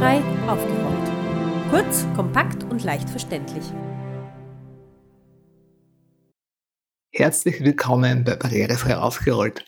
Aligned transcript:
Barrierefrei 0.00 0.48
aufgerollt. 0.48 1.70
Kurz, 1.70 2.06
kompakt 2.16 2.64
und 2.64 2.82
leicht 2.84 3.10
verständlich. 3.10 3.64
Herzlich 7.12 7.62
willkommen 7.62 8.24
bei 8.24 8.34
Barrierefrei 8.36 8.96
aufgerollt. 8.96 9.62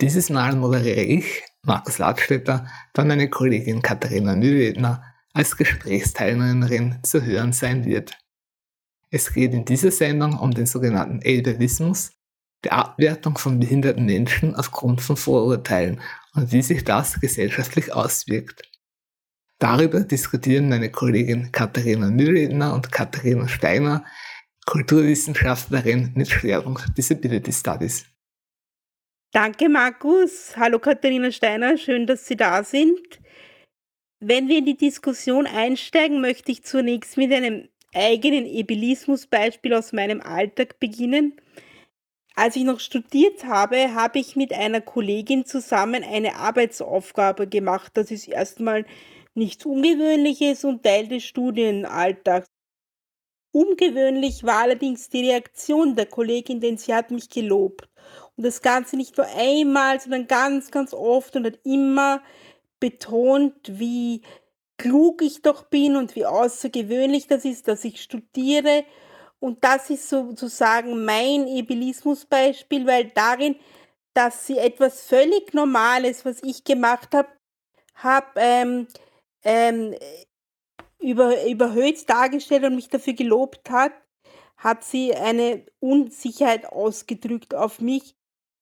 Dieses 0.00 0.30
Mal 0.30 0.56
moderiere 0.56 1.02
ich, 1.02 1.44
Markus 1.62 1.98
Ladstätter, 1.98 2.66
dann 2.92 3.06
meine 3.06 3.30
Kollegin 3.30 3.80
Katharina 3.80 4.34
Mühlwedner 4.34 5.04
als 5.32 5.56
Gesprächsteilnehmerin 5.56 6.98
zu 7.04 7.24
hören 7.24 7.52
sein 7.52 7.84
wird. 7.84 8.18
Es 9.10 9.32
geht 9.32 9.54
in 9.54 9.64
dieser 9.64 9.92
Sendung 9.92 10.40
um 10.40 10.50
den 10.50 10.66
sogenannten 10.66 11.18
Ableismus, 11.18 12.10
die 12.64 12.72
Abwertung 12.72 13.38
von 13.38 13.60
behinderten 13.60 14.06
Menschen 14.06 14.56
aufgrund 14.56 15.02
von 15.02 15.16
Vorurteilen 15.16 16.00
und 16.34 16.50
wie 16.50 16.62
sich 16.62 16.82
das 16.82 17.20
gesellschaftlich 17.20 17.94
auswirkt. 17.94 18.67
Darüber 19.58 20.00
diskutieren 20.00 20.68
meine 20.68 20.90
Kollegin 20.90 21.50
Katharina 21.50 22.10
Mühlredner 22.10 22.74
und 22.74 22.92
Katharina 22.92 23.48
Steiner, 23.48 24.04
Kulturwissenschaftlerin 24.66 26.12
mit 26.14 26.28
Schwerpunkt 26.28 26.96
Disability 26.96 27.52
Studies. 27.52 28.06
Danke, 29.32 29.68
Markus. 29.68 30.56
Hallo, 30.56 30.78
Katharina 30.78 31.32
Steiner. 31.32 31.76
Schön, 31.76 32.06
dass 32.06 32.26
Sie 32.26 32.36
da 32.36 32.62
sind. 32.62 33.20
Wenn 34.20 34.48
wir 34.48 34.58
in 34.58 34.64
die 34.64 34.76
Diskussion 34.76 35.46
einsteigen, 35.46 36.20
möchte 36.20 36.52
ich 36.52 36.64
zunächst 36.64 37.16
mit 37.16 37.32
einem 37.32 37.68
eigenen 37.94 38.46
Ebilismus-Beispiel 38.46 39.74
aus 39.74 39.92
meinem 39.92 40.20
Alltag 40.20 40.78
beginnen. 40.78 41.34
Als 42.34 42.54
ich 42.54 42.62
noch 42.62 42.78
studiert 42.78 43.44
habe, 43.44 43.94
habe 43.94 44.20
ich 44.20 44.36
mit 44.36 44.52
einer 44.52 44.80
Kollegin 44.80 45.44
zusammen 45.44 46.04
eine 46.04 46.36
Arbeitsaufgabe 46.36 47.48
gemacht. 47.48 47.92
Das 47.94 48.12
ist 48.12 48.28
erstmal 48.28 48.86
nichts 49.38 49.64
Ungewöhnliches 49.64 50.64
und 50.64 50.82
Teil 50.82 51.08
des 51.08 51.24
Studienalltags. 51.24 52.46
Ungewöhnlich 53.52 54.44
war 54.44 54.62
allerdings 54.62 55.08
die 55.08 55.26
Reaktion 55.26 55.96
der 55.96 56.06
Kollegin, 56.06 56.60
denn 56.60 56.76
sie 56.76 56.94
hat 56.94 57.10
mich 57.10 57.30
gelobt. 57.30 57.88
Und 58.36 58.44
das 58.44 58.60
Ganze 58.60 58.96
nicht 58.96 59.16
nur 59.16 59.26
einmal, 59.26 60.00
sondern 60.00 60.26
ganz, 60.26 60.70
ganz 60.70 60.92
oft 60.92 61.34
und 61.36 61.46
hat 61.46 61.58
immer 61.64 62.22
betont, 62.78 63.54
wie 63.66 64.22
klug 64.76 65.22
ich 65.22 65.42
doch 65.42 65.64
bin 65.64 65.96
und 65.96 66.14
wie 66.14 66.26
außergewöhnlich 66.26 67.26
das 67.26 67.44
ist, 67.44 67.66
dass 67.66 67.84
ich 67.84 68.02
studiere 68.02 68.84
und 69.40 69.62
das 69.62 69.90
ist 69.90 70.08
sozusagen 70.08 71.04
mein 71.04 71.46
Ebilismusbeispiel, 71.46 72.86
weil 72.86 73.06
darin, 73.10 73.56
dass 74.14 74.46
sie 74.46 74.58
etwas 74.58 75.02
völlig 75.02 75.54
Normales, 75.54 76.24
was 76.24 76.42
ich 76.42 76.64
gemacht 76.64 77.14
habe, 77.14 77.28
hab, 77.94 78.36
ähm, 78.36 78.88
ähm, 79.48 79.94
über, 81.00 81.46
überhöht 81.46 82.08
dargestellt 82.10 82.64
und 82.64 82.74
mich 82.74 82.88
dafür 82.88 83.14
gelobt 83.14 83.70
hat, 83.70 83.92
hat 84.58 84.84
sie 84.84 85.14
eine 85.14 85.64
Unsicherheit 85.80 86.66
ausgedrückt 86.66 87.54
auf 87.54 87.80
mich. 87.80 88.14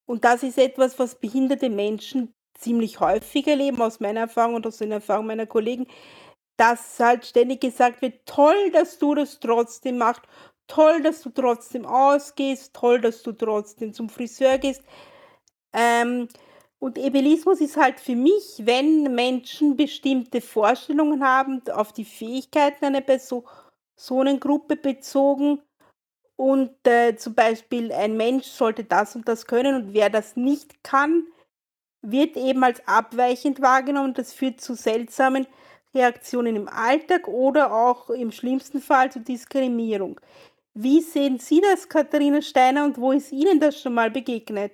Und 0.05 0.23
das 0.23 0.43
ist 0.43 0.57
etwas, 0.57 0.97
was 0.97 1.19
behinderte 1.19 1.69
Menschen 1.69 2.33
ziemlich 2.57 3.01
häufig 3.01 3.47
erleben, 3.47 3.81
aus 3.81 3.99
meiner 3.99 4.21
Erfahrung 4.21 4.55
und 4.55 4.67
aus 4.67 4.77
den 4.77 4.91
Erfahrungen 4.91 5.27
meiner 5.27 5.45
Kollegen, 5.45 5.87
dass 6.55 6.99
halt 6.99 7.25
ständig 7.25 7.61
gesagt 7.61 8.01
wird, 8.01 8.25
toll, 8.25 8.71
dass 8.71 8.97
du 8.97 9.13
das 9.13 9.39
trotzdem 9.39 9.97
machst 9.97 10.23
toll, 10.67 11.01
dass 11.01 11.21
du 11.21 11.29
trotzdem 11.29 11.85
ausgehst, 11.85 12.73
toll, 12.73 13.01
dass 13.01 13.23
du 13.23 13.31
trotzdem 13.31 13.93
zum 13.93 14.09
Friseur 14.09 14.57
gehst. 14.57 14.83
Ähm, 15.73 16.27
und 16.79 16.97
Ebelismus 16.97 17.59
ist 17.59 17.75
halt 17.75 17.99
für 17.99 18.15
mich, 18.15 18.61
wenn 18.63 19.15
Menschen 19.15 19.75
bestimmte 19.75 20.41
Vorstellungen 20.41 21.23
haben 21.23 21.61
auf 21.69 21.91
die 21.91 22.05
Fähigkeiten 22.05 22.85
einer 22.85 23.01
Personengruppe 23.01 24.75
bezogen 24.75 25.61
und 26.35 26.71
äh, 26.85 27.15
zum 27.15 27.33
Beispiel 27.33 27.91
ein 27.91 28.15
Mensch 28.15 28.45
sollte 28.45 28.83
das 28.83 29.15
und 29.15 29.27
das 29.27 29.47
können 29.47 29.75
und 29.75 29.93
wer 29.93 30.11
das 30.11 30.35
nicht 30.35 30.83
kann, 30.83 31.25
wird 32.03 32.37
eben 32.37 32.63
als 32.63 32.87
abweichend 32.87 33.59
wahrgenommen. 33.59 34.13
Das 34.13 34.33
führt 34.33 34.61
zu 34.61 34.75
seltsamen 34.75 35.47
Reaktionen 35.95 36.55
im 36.55 36.67
Alltag 36.67 37.27
oder 37.27 37.73
auch 37.73 38.11
im 38.11 38.31
schlimmsten 38.31 38.81
Fall 38.81 39.11
zu 39.11 39.19
Diskriminierung. 39.19 40.21
Wie 40.75 41.01
sehen 41.01 41.39
Sie 41.39 41.59
das, 41.59 41.89
Katharina 41.89 42.43
Steiner, 42.43 42.85
und 42.85 42.99
wo 42.99 43.11
ist 43.11 43.31
Ihnen 43.31 43.59
das 43.59 43.81
schon 43.81 43.95
mal 43.95 44.11
begegnet? 44.11 44.73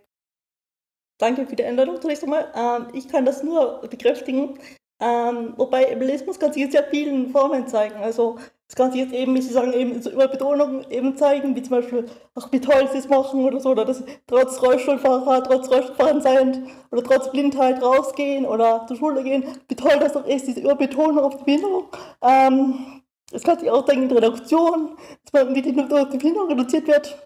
Danke 1.24 1.48
für 1.48 1.56
die 1.56 1.64
Einladung 1.64 2.02
zunächst 2.02 2.26
einmal. 2.26 2.52
Ähm, 2.54 2.88
ich 2.92 3.08
kann 3.08 3.24
das 3.24 3.44
nur 3.44 3.80
bekräftigen. 3.90 4.60
Ähm, 5.00 5.54
wobei 5.56 5.90
Ebelismus 5.90 6.38
kann 6.38 6.52
sich 6.52 6.64
in 6.64 6.72
sehr 6.72 6.84
vielen 6.84 7.30
Formen 7.30 7.66
zeigen. 7.66 7.96
Also 7.96 8.40
es 8.68 8.76
kann 8.76 8.92
sich 8.92 9.00
jetzt 9.00 9.14
eben, 9.14 9.34
wie 9.34 9.42
Sie 9.42 9.54
sagen, 9.54 9.72
eben 9.72 10.02
so 10.02 10.10
über 10.10 10.28
Betonung 10.28 10.84
eben 10.90 11.16
zeigen, 11.16 11.56
wie 11.56 11.62
zum 11.64 11.78
Beispiel 11.78 12.10
auch 12.36 12.52
wie 12.52 12.60
toll 12.60 12.90
Sie 12.92 12.98
es 12.98 13.08
machen 13.08 13.46
oder 13.46 13.62
so, 13.62 13.70
oder 13.70 13.86
dass 13.86 14.04
trotz 14.28 14.62
Rollstuhlfahrer, 14.62 15.46
trotz 15.46 15.70
Rollstuhlfahren 15.70 16.20
sein 16.20 16.68
oder 16.92 17.02
trotz 17.02 17.32
Blindheit 17.32 17.82
rausgehen 17.82 18.46
oder 18.46 18.86
zur 18.90 18.98
Schule 18.98 19.24
gehen, 19.24 19.46
wie 19.70 19.76
toll 19.76 19.98
das 20.02 20.12
doch 20.12 20.28
ist, 20.28 20.48
diese 20.48 20.60
Überbetonung 20.60 21.20
auf 21.20 21.38
die 21.38 21.46
Behinderung. 21.46 21.86
Ähm, 22.22 23.02
es 23.32 23.44
kann 23.44 23.58
sich 23.60 23.72
auch 23.72 23.86
zeigen 23.86 24.04
in 24.04 24.12
Reduktion, 24.12 24.98
dass 25.24 25.32
man, 25.32 25.56
wie 25.56 25.62
die 25.62 25.72
Behinderung 25.72 26.50
reduziert 26.50 26.86
wird. 26.86 27.18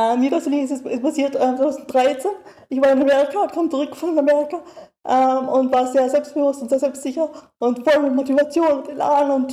Äh, 0.00 0.16
mir 0.16 0.30
persönlich 0.30 0.70
ist 0.70 0.86
es 0.86 1.02
passiert 1.02 1.34
äh, 1.34 1.56
2013. 1.56 2.30
Ich 2.70 2.80
war 2.80 2.92
in 2.92 3.02
Amerika, 3.02 3.46
kam 3.48 3.70
zurück 3.70 3.94
von 3.94 4.18
Amerika 4.18 4.62
ähm, 5.06 5.48
und 5.48 5.70
war 5.72 5.86
sehr 5.88 6.08
selbstbewusst 6.08 6.62
und 6.62 6.70
sehr 6.70 6.78
selbstsicher 6.78 7.28
und 7.58 7.84
voll 7.86 8.02
mit 8.04 8.14
Motivation 8.14 8.66
und 8.66 8.88
Elan 8.88 9.30
und 9.30 9.52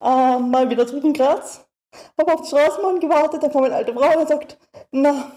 äh, 0.00 0.38
mal 0.38 0.70
wieder 0.70 0.86
zurück 0.86 1.04
in 1.04 1.12
Graz. 1.12 1.66
Habe 2.18 2.32
auf 2.32 2.40
die 2.40 2.48
Straßenbahn 2.48 2.98
gewartet, 2.98 3.42
dann 3.42 3.52
kam 3.52 3.64
eine 3.64 3.74
alte 3.74 3.92
Frau 3.92 4.18
und 4.18 4.26
sagt, 4.26 4.58
na, 4.90 5.32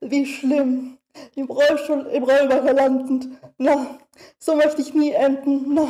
wie 0.00 0.26
schlimm, 0.26 0.98
im 1.34 1.46
Rollstuhl, 1.46 2.06
im 2.12 2.24
Rollwagen 2.24 2.76
landend, 2.76 3.28
na, 3.56 3.98
so 4.38 4.56
möchte 4.56 4.82
ich 4.82 4.92
nie 4.92 5.12
enden, 5.12 5.72
na, 5.74 5.88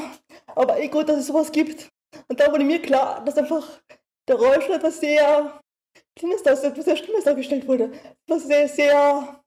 aber 0.54 0.78
eh 0.78 0.86
gut, 0.86 1.08
dass 1.08 1.18
es 1.18 1.26
sowas 1.26 1.50
gibt. 1.50 1.90
Und 2.28 2.38
da 2.38 2.52
wurde 2.52 2.64
mir 2.64 2.80
klar, 2.80 3.20
dass 3.24 3.36
einfach 3.36 3.66
der 4.28 4.36
Rollstuhl 4.36 4.76
etwas 4.76 5.00
sehr 5.00 5.60
Schlimmes, 6.19 6.43
etwas 6.43 6.84
sehr 6.84 6.97
Schlimmes 6.97 7.25
dargestellt 7.25 7.66
wurde. 7.66 7.93
Etwas 8.26 8.44
sehr, 8.44 8.69
sehr, 8.69 9.43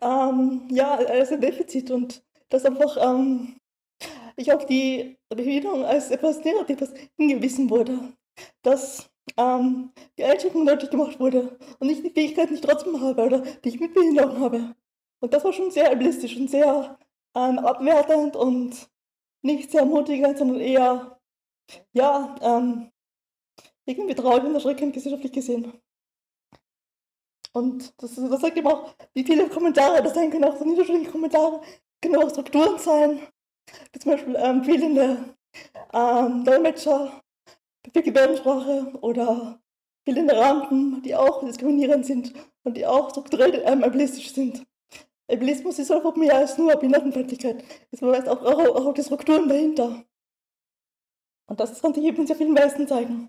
ähm, 0.00 0.68
ja, 0.70 0.94
als 0.94 1.32
ein 1.32 1.40
Defizit 1.40 1.90
und 1.90 2.22
dass 2.48 2.64
einfach 2.64 2.96
ähm, 3.00 3.56
ich 4.36 4.52
auf 4.52 4.66
die 4.66 5.18
Behinderung 5.28 5.84
als 5.84 6.10
etwas 6.10 6.42
Negatives 6.44 6.92
hingewiesen 7.16 7.68
wurde. 7.70 7.98
Dass 8.62 9.10
ähm, 9.36 9.92
die 10.18 10.24
Einschränkung 10.24 10.66
deutlich 10.66 10.90
gemacht 10.90 11.20
wurde 11.20 11.58
und 11.78 11.86
nicht 11.86 12.04
die 12.04 12.10
Fähigkeit, 12.10 12.50
ich 12.50 12.60
trotzdem 12.60 13.00
habe 13.00 13.22
oder 13.22 13.40
die 13.40 13.68
ich 13.68 13.80
mit 13.80 13.94
Behinderung 13.94 14.40
habe. 14.40 14.74
Und 15.20 15.34
das 15.34 15.44
war 15.44 15.52
schon 15.52 15.70
sehr 15.70 15.90
ableistisch 15.92 16.36
und 16.36 16.50
sehr 16.50 16.98
ähm, 17.34 17.58
abwertend 17.58 18.36
und 18.36 18.88
nicht 19.42 19.70
sehr 19.70 19.80
ermutigend, 19.82 20.38
sondern 20.38 20.60
eher 20.60 21.20
ja, 21.92 22.34
ähm, 22.40 22.90
irgendwie 23.98 24.14
traurig 24.14 24.44
und 24.44 24.54
erschreckend 24.54 24.92
gesellschaftlich 24.92 25.32
gesehen. 25.32 25.72
Und 27.52 27.92
das, 28.02 28.14
das 28.14 28.40
sagt 28.40 28.56
eben 28.56 28.66
auch, 28.66 28.94
wie 29.12 29.24
viele 29.24 29.48
Kommentare 29.48 30.02
das 30.02 30.14
sein 30.14 30.30
können, 30.30 30.44
auch 30.44 30.56
so 30.56 30.64
niederschwellige 30.64 31.10
Kommentare, 31.10 31.60
können 32.00 32.16
auch 32.16 32.30
Strukturen 32.30 32.78
sein, 32.78 33.20
wie 33.92 33.98
zum 33.98 34.12
Beispiel 34.12 34.36
ähm, 34.38 34.64
fehlende 34.64 35.34
ähm, 35.92 36.44
Dolmetscher 36.44 37.20
für 37.92 38.02
Gebärdensprache 38.02 38.92
oder 39.00 39.60
fehlende 40.04 40.36
Rampen, 40.36 41.02
die 41.02 41.14
auch 41.14 41.44
diskriminierend 41.44 42.06
sind 42.06 42.32
und 42.62 42.76
die 42.76 42.86
auch 42.86 43.10
strukturell 43.10 43.62
ähm, 43.66 43.82
ableistisch 43.82 44.32
sind. 44.32 44.64
Ableismus 45.28 45.78
ist 45.78 45.90
einfach 45.90 46.16
mehr 46.16 46.36
als 46.36 46.58
nur 46.58 46.74
Behindertenfeindlichkeit. 46.74 47.64
Es 47.90 48.02
weist 48.02 48.28
auch, 48.28 48.42
auch, 48.42 48.86
auch 48.86 48.94
die 48.94 49.02
Strukturen 49.02 49.48
dahinter. 49.48 50.04
Und 51.46 51.60
das 51.60 51.80
kann 51.80 51.94
sich 51.94 52.04
eben 52.04 52.26
sehr 52.26 52.36
vielen 52.36 52.56
Weisen 52.56 52.86
zeigen. 52.86 53.28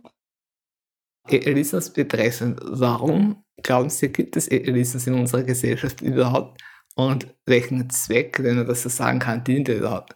Elisas 1.27 1.93
betreffend, 1.93 2.59
warum 2.63 3.43
glauben 3.63 3.89
Sie, 3.89 4.09
gibt 4.09 4.35
es 4.37 4.47
Elisas 4.47 5.07
in 5.07 5.13
unserer 5.13 5.43
Gesellschaft 5.43 6.01
überhaupt? 6.01 6.61
Und 6.95 7.33
welchen 7.45 7.89
Zweck, 7.89 8.41
wenn 8.43 8.57
man 8.57 8.67
das 8.67 8.83
so 8.83 8.89
sagen 8.89 9.19
kann, 9.19 9.43
dient 9.43 9.69
er 9.69 9.77
überhaupt? 9.77 10.13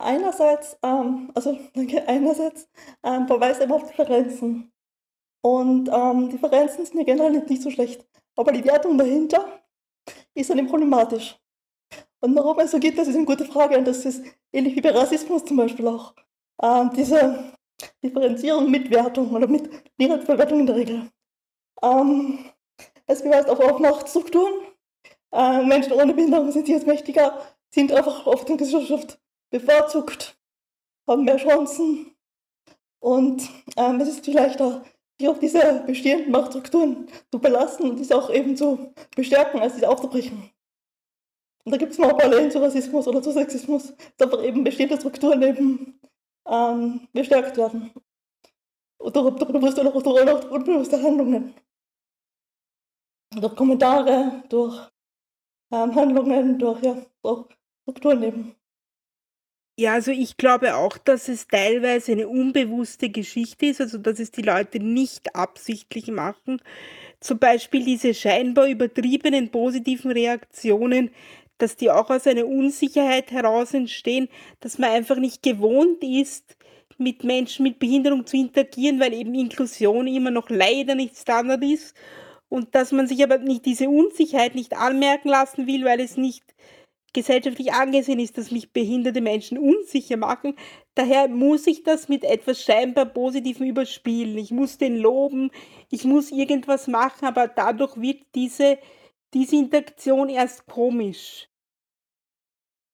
Einerseits, 0.00 0.78
ähm, 0.82 1.30
also 1.34 1.58
einerseits 2.06 2.68
ähm, 3.04 3.26
verweist 3.26 3.60
er 3.60 3.70
auf 3.70 3.88
Differenzen. 3.88 4.72
Und 5.42 5.88
ähm, 5.92 6.30
Differenzen 6.30 6.86
sind 6.86 6.98
ja 6.98 7.04
generell 7.04 7.32
nicht 7.32 7.62
so 7.62 7.70
schlecht. 7.70 8.06
Aber 8.36 8.52
die 8.52 8.64
Wertung 8.64 8.96
dahinter 8.96 9.62
ist 10.34 10.50
dann 10.50 10.66
problematisch. 10.66 11.38
Und 12.22 12.34
warum 12.36 12.58
es 12.60 12.70
so 12.70 12.78
gibt, 12.78 12.98
das 12.98 13.08
ist 13.08 13.16
eine 13.16 13.24
gute 13.24 13.44
Frage. 13.44 13.76
Und 13.76 13.86
das 13.86 14.04
ist 14.04 14.24
ähnlich 14.52 14.76
wie 14.76 14.80
bei 14.80 14.90
Rassismus 14.90 15.44
zum 15.44 15.56
Beispiel 15.56 15.86
auch 15.88 16.14
äh, 16.62 16.84
diese 16.96 17.52
Differenzierung 18.02 18.70
mit 18.70 18.90
Wertung 18.90 19.30
oder 19.34 19.46
mit 19.46 19.68
Verwertung 19.98 20.60
in 20.60 20.66
der 20.66 20.76
Regel. 20.76 21.10
Ähm, 21.82 22.38
es 23.06 23.22
beweist 23.22 23.48
auch 23.48 23.60
auf 23.60 23.78
Machtstrukturen. 23.78 24.52
Äh, 25.32 25.62
Menschen 25.62 25.92
ohne 25.92 26.14
Behinderung 26.14 26.50
sind 26.52 26.68
jetzt 26.68 26.86
mächtiger, 26.86 27.40
sind 27.70 27.92
einfach 27.92 28.26
oft 28.26 28.48
in 28.48 28.56
der 28.56 28.66
Gesellschaft 28.66 29.20
bevorzugt, 29.50 30.38
haben 31.06 31.24
mehr 31.24 31.36
Chancen. 31.36 32.14
Und 33.00 33.48
ähm, 33.76 34.00
es 34.00 34.08
ist 34.08 34.24
viel 34.24 34.34
leichter, 34.34 34.84
sich 35.18 35.28
auf 35.28 35.38
diese 35.38 35.84
bestehenden 35.86 36.30
Machtstrukturen 36.30 37.08
zu 37.30 37.38
belassen 37.38 37.90
und 37.90 37.96
diese 37.98 38.16
auch 38.16 38.30
eben 38.30 38.56
zu 38.56 38.92
bestärken, 39.16 39.60
als 39.60 39.74
diese 39.74 39.88
aufzubrechen. 39.88 40.50
Und 41.64 41.72
da 41.72 41.76
gibt 41.76 41.92
es 41.92 41.98
mal 41.98 42.14
Parallelen 42.14 42.50
zu 42.50 42.60
Rassismus 42.60 43.06
oder 43.06 43.22
zu 43.22 43.32
Sexismus, 43.32 43.92
dass 44.16 44.26
einfach 44.26 44.42
eben 44.44 44.64
bestehende 44.64 44.96
Strukturen 44.96 45.42
eben 45.42 46.00
ähm, 46.50 47.08
bestärkt 47.12 47.56
werden. 47.56 47.90
Und 48.98 49.16
durch, 49.16 49.36
durch 49.36 49.52
bewusste 49.52 49.80
oder 49.80 50.26
durch 50.26 50.50
unbewusste 50.50 51.02
Handlungen. 51.02 51.54
Durch 53.34 53.54
Kommentare, 53.54 54.42
durch 54.48 54.90
ähm, 55.72 55.94
Handlungen, 55.94 56.58
durch 56.58 56.82
ja, 56.82 56.96
durch 57.22 57.46
Strukturen. 57.82 58.54
Ja, 59.78 59.94
also 59.94 60.10
ich 60.10 60.36
glaube 60.36 60.74
auch, 60.74 60.98
dass 60.98 61.28
es 61.28 61.48
teilweise 61.48 62.12
eine 62.12 62.28
unbewusste 62.28 63.08
Geschichte 63.08 63.66
ist, 63.66 63.80
also 63.80 63.96
dass 63.96 64.18
es 64.18 64.30
die 64.30 64.42
Leute 64.42 64.78
nicht 64.78 65.34
absichtlich 65.34 66.08
machen. 66.08 66.60
Zum 67.20 67.38
Beispiel 67.38 67.84
diese 67.84 68.12
scheinbar 68.12 68.66
übertriebenen 68.66 69.50
positiven 69.50 70.10
Reaktionen, 70.10 71.10
dass 71.62 71.76
die 71.76 71.90
auch 71.90 72.10
aus 72.10 72.26
einer 72.26 72.46
Unsicherheit 72.46 73.30
heraus 73.30 73.74
entstehen, 73.74 74.28
dass 74.60 74.78
man 74.78 74.90
einfach 74.90 75.16
nicht 75.16 75.42
gewohnt 75.42 76.02
ist, 76.02 76.56
mit 77.00 77.24
Menschen 77.24 77.62
mit 77.62 77.78
Behinderung 77.78 78.26
zu 78.26 78.36
interagieren, 78.36 79.00
weil 79.00 79.14
eben 79.14 79.34
Inklusion 79.34 80.06
immer 80.06 80.30
noch 80.30 80.50
leider 80.50 80.94
nicht 80.94 81.16
Standard 81.16 81.64
ist 81.64 81.96
und 82.48 82.74
dass 82.74 82.92
man 82.92 83.06
sich 83.06 83.22
aber 83.24 83.38
nicht 83.38 83.64
diese 83.64 83.88
Unsicherheit 83.88 84.54
nicht 84.54 84.76
anmerken 84.76 85.30
lassen 85.30 85.66
will, 85.66 85.84
weil 85.84 86.00
es 86.00 86.16
nicht 86.16 86.44
gesellschaftlich 87.12 87.72
angesehen 87.72 88.20
ist, 88.20 88.38
dass 88.38 88.50
mich 88.50 88.72
behinderte 88.72 89.20
Menschen 89.20 89.58
unsicher 89.58 90.16
machen. 90.16 90.54
Daher 90.94 91.28
muss 91.28 91.66
ich 91.66 91.82
das 91.82 92.08
mit 92.08 92.24
etwas 92.24 92.62
scheinbar 92.62 93.06
Positivem 93.06 93.66
überspielen. 93.66 94.38
Ich 94.38 94.50
muss 94.50 94.78
den 94.78 94.96
loben, 94.96 95.50
ich 95.88 96.04
muss 96.04 96.30
irgendwas 96.30 96.86
machen, 96.86 97.26
aber 97.26 97.48
dadurch 97.48 98.00
wird 98.00 98.22
diese, 98.34 98.78
diese 99.34 99.56
Interaktion 99.56 100.28
erst 100.28 100.66
komisch. 100.66 101.49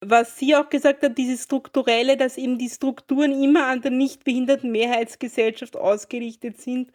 Was 0.00 0.38
sie 0.38 0.54
auch 0.54 0.68
gesagt 0.68 1.02
hat, 1.02 1.16
dieses 1.16 1.44
Strukturelle, 1.44 2.16
dass 2.16 2.36
eben 2.36 2.58
die 2.58 2.68
Strukturen 2.68 3.32
immer 3.42 3.66
an 3.66 3.80
der 3.80 3.90
nicht 3.90 4.24
behinderten 4.24 4.70
Mehrheitsgesellschaft 4.70 5.76
ausgerichtet 5.76 6.60
sind 6.60 6.92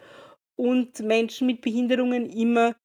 und 0.56 1.00
Menschen 1.00 1.48
mit 1.48 1.62
Behinderungen 1.62 2.30
immer 2.30 2.76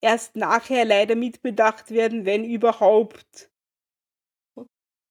erst 0.00 0.34
nachher 0.34 0.84
leider 0.84 1.14
mitbedacht 1.14 1.90
werden, 1.90 2.24
wenn 2.24 2.44
überhaupt. 2.44 3.50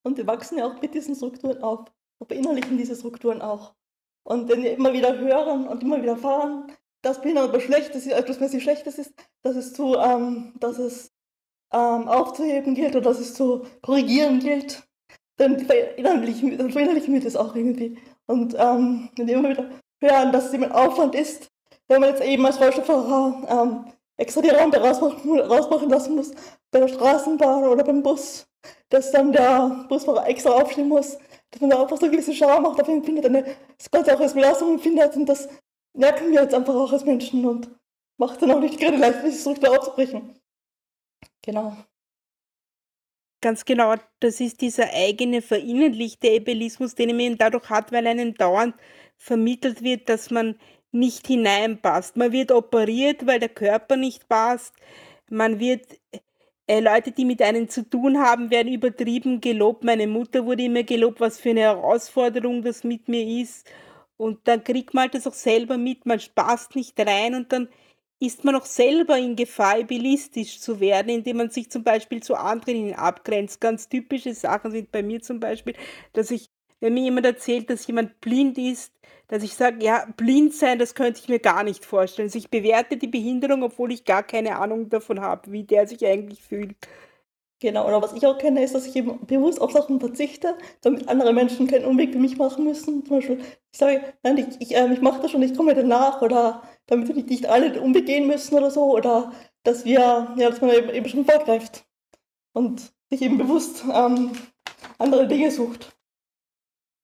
Und 0.03 0.17
wir 0.17 0.27
wachsen 0.27 0.57
ja 0.57 0.65
auch 0.65 0.81
mit 0.81 0.93
diesen 0.93 1.15
Strukturen 1.15 1.61
auf 1.61 1.85
und 2.19 2.27
verinnerlichen 2.27 2.77
diese 2.77 2.95
Strukturen 2.95 3.41
auch. 3.41 3.75
Und 4.23 4.49
wenn 4.49 4.63
wir 4.63 4.73
immer 4.73 4.93
wieder 4.93 5.17
hören 5.17 5.67
und 5.67 5.83
immer 5.83 6.01
wieder 6.01 6.17
fahren, 6.17 6.71
dass 7.01 7.21
Behindern 7.21 7.49
aber 7.49 7.59
schlecht 7.61 7.95
ist, 7.95 8.07
etwas 8.07 8.39
mäßig 8.39 8.61
Schlechtes 8.61 8.97
ist, 8.97 9.13
dass 9.41 9.55
es 9.55 9.73
zu, 9.73 9.95
ähm, 9.95 10.53
dass 10.59 10.77
es 10.77 11.08
ähm, 11.73 12.07
aufzuheben 12.07 12.75
gilt 12.75 12.95
oder 12.95 13.09
dass 13.09 13.19
es 13.19 13.33
zu 13.33 13.65
korrigieren 13.81 14.39
gilt, 14.39 14.83
dann 15.37 15.59
verinnerlichen, 15.59 16.57
dann 16.57 16.71
verinnerlichen 16.71 17.13
wir 17.13 17.21
das 17.21 17.35
auch 17.35 17.55
irgendwie. 17.55 17.97
Und 18.27 18.55
ähm, 18.57 19.09
wenn 19.15 19.27
wir 19.27 19.35
immer 19.35 19.49
wieder 19.49 19.69
hören, 20.01 20.31
dass 20.31 20.47
es 20.47 20.53
eben 20.53 20.65
ein 20.65 20.71
Aufwand 20.71 21.15
ist, 21.15 21.47
wenn 21.87 22.01
man 22.01 22.09
jetzt 22.09 22.23
eben 22.23 22.45
als 22.45 22.59
Rollstuhlfahrer 22.59 23.63
ähm, 23.63 23.85
extra 24.17 24.41
die 24.41 24.49
Rampe 24.49 24.79
rausmachen, 24.79 25.39
rausmachen 25.39 25.89
lassen 25.89 26.15
muss, 26.15 26.31
bei 26.71 26.79
der 26.79 26.87
Straßenbahn 26.87 27.63
oder 27.63 27.83
beim 27.83 28.03
Bus, 28.03 28.47
dass 28.89 29.11
dann 29.11 29.31
der 29.31 29.85
Busfahrer 29.89 30.27
extra 30.27 30.51
aufstehen 30.51 30.87
muss, 30.87 31.17
dass 31.51 31.61
man 31.61 31.69
da 31.69 31.81
einfach 31.81 31.97
so 31.97 32.05
eine 32.05 32.11
gewisse 32.11 32.33
Scham 32.33 32.65
auch 32.65 32.75
dafür 32.75 32.95
empfindet, 32.95 33.25
eine, 33.25 33.43
das 33.77 33.89
Ganze 33.89 34.15
auch 34.15 34.19
als 34.19 34.33
Belastung 34.33 34.73
empfindet 34.73 35.15
und 35.15 35.25
das 35.25 35.47
merken 35.93 36.31
wir 36.31 36.43
jetzt 36.43 36.53
einfach 36.53 36.75
auch 36.75 36.91
als 36.91 37.05
Menschen 37.05 37.45
und 37.45 37.69
macht 38.17 38.41
dann 38.41 38.51
auch 38.51 38.59
nicht 38.59 38.79
gerade 38.79 38.97
leicht, 38.97 39.23
diese 39.25 39.39
Struktur 39.39 39.71
aufzubrechen. 39.71 40.38
Genau. 41.41 41.75
Ganz 43.41 43.63
genau, 43.63 43.95
das 44.19 44.41
ist 44.41 44.59
dieser 44.61 44.91
eigene 44.93 45.41
verinnerlichte 45.41 46.27
Ebelismus, 46.27 46.95
den 46.95 47.15
man 47.15 47.37
dadurch 47.37 47.69
hat, 47.69 47.91
weil 47.93 48.05
einem 48.05 48.33
dauernd 48.35 48.75
vermittelt 49.17 49.81
wird, 49.81 50.09
dass 50.09 50.29
man 50.29 50.59
nicht 50.91 51.27
hineinpasst. 51.27 52.17
Man 52.17 52.33
wird 52.33 52.51
operiert, 52.51 53.25
weil 53.27 53.39
der 53.39 53.47
Körper 53.49 53.95
nicht 53.95 54.27
passt. 54.27 54.73
Man 55.29 55.59
wird 55.59 55.85
äh, 56.67 56.79
Leute, 56.81 57.11
die 57.11 57.25
mit 57.25 57.41
einem 57.41 57.69
zu 57.69 57.89
tun 57.89 58.19
haben, 58.19 58.51
werden 58.51 58.73
übertrieben 58.73 59.41
gelobt. 59.41 59.83
Meine 59.83 60.07
Mutter 60.07 60.45
wurde 60.45 60.63
immer 60.63 60.83
gelobt, 60.83 61.19
was 61.21 61.39
für 61.39 61.51
eine 61.51 61.61
Herausforderung 61.61 62.61
das 62.63 62.83
mit 62.83 63.07
mir 63.07 63.23
ist. 63.41 63.67
Und 64.17 64.47
dann 64.47 64.63
kriegt 64.63 64.93
man 64.93 65.03
halt 65.03 65.15
das 65.15 65.27
auch 65.27 65.33
selber 65.33 65.77
mit, 65.77 66.05
man 66.05 66.19
passt 66.35 66.75
nicht 66.75 66.99
rein 66.99 67.35
und 67.35 67.51
dann 67.53 67.69
ist 68.19 68.43
man 68.43 68.55
auch 68.55 68.65
selber 68.65 69.17
in 69.17 69.35
Gefahr, 69.35 69.83
bilistisch 69.83 70.59
zu 70.59 70.79
werden, 70.79 71.09
indem 71.09 71.37
man 71.37 71.49
sich 71.49 71.69
zum 71.69 71.83
Beispiel 71.83 72.21
zu 72.21 72.35
anderen 72.35 72.93
abgrenzt. 72.93 73.61
Ganz 73.61 73.87
typische 73.87 74.33
Sachen 74.33 74.71
sind 74.71 74.91
bei 74.91 75.03
mir 75.03 75.21
zum 75.21 75.39
Beispiel, 75.39 75.73
dass 76.13 76.29
ich, 76.31 76.49
wenn 76.81 76.93
mir 76.93 77.03
jemand 77.03 77.25
erzählt, 77.25 77.69
dass 77.69 77.87
jemand 77.87 78.19
blind 78.19 78.57
ist, 78.57 78.93
dass 79.29 79.43
ich 79.43 79.53
sage, 79.53 79.83
ja, 79.85 80.05
blind 80.17 80.53
sein, 80.53 80.79
das 80.79 80.95
könnte 80.95 81.19
ich 81.21 81.29
mir 81.29 81.39
gar 81.39 81.63
nicht 81.63 81.85
vorstellen. 81.85 82.27
Also 82.27 82.39
ich 82.39 82.49
bewerte 82.49 82.97
die 82.97 83.07
Behinderung, 83.07 83.63
obwohl 83.63 83.91
ich 83.91 84.03
gar 84.03 84.23
keine 84.23 84.57
Ahnung 84.57 84.89
davon 84.89 85.21
habe, 85.21 85.51
wie 85.51 85.63
der 85.63 85.87
sich 85.87 86.05
eigentlich 86.05 86.41
fühlt. 86.41 86.75
Genau, 87.61 87.85
oder 87.85 88.01
was 88.01 88.13
ich 88.13 88.25
auch 88.25 88.37
kenne, 88.37 88.63
ist, 88.63 88.73
dass 88.73 88.85
ich 88.85 88.95
eben 88.95 89.25
bewusst 89.25 89.59
auf 89.59 89.71
Sachen 89.73 89.99
verzichte, 89.99 90.57
damit 90.81 91.09
andere 91.09 91.33
Menschen 91.33 91.67
keinen 91.67 91.83
Umweg 91.83 92.13
für 92.13 92.19
mich 92.19 92.37
machen 92.37 92.63
müssen. 92.63 93.05
Zum 93.05 93.17
Beispiel, 93.17 93.39
ich 93.39 93.77
sage, 93.77 94.01
nein, 94.23 94.37
ich, 94.37 94.61
ich, 94.61 94.75
äh, 94.77 94.93
ich 94.93 95.01
mache 95.01 95.21
das 95.21 95.31
schon, 95.31 95.41
ich 95.41 95.55
komme 95.55 95.75
danach, 95.75 96.21
oder 96.21 96.63
damit 96.87 97.09
wir 97.09 97.15
nicht 97.15 97.47
alle 97.47 97.71
den 97.71 97.83
Umweg 97.83 98.05
gehen 98.05 98.27
müssen 98.27 98.55
oder 98.55 98.71
so, 98.71 98.85
oder 98.95 99.33
dass 99.63 99.83
wir, 99.83 99.99
ja, 100.37 100.49
dass 100.49 100.61
man 100.61 100.69
eben, 100.71 100.89
eben 100.89 101.09
schon 101.09 101.25
vorgreift 101.25 101.85
und 102.53 102.93
sich 103.09 103.21
eben 103.21 103.37
bewusst 103.37 103.83
ähm, 103.93 104.31
andere 104.97 105.27
Dinge 105.27 105.51
sucht. 105.51 105.93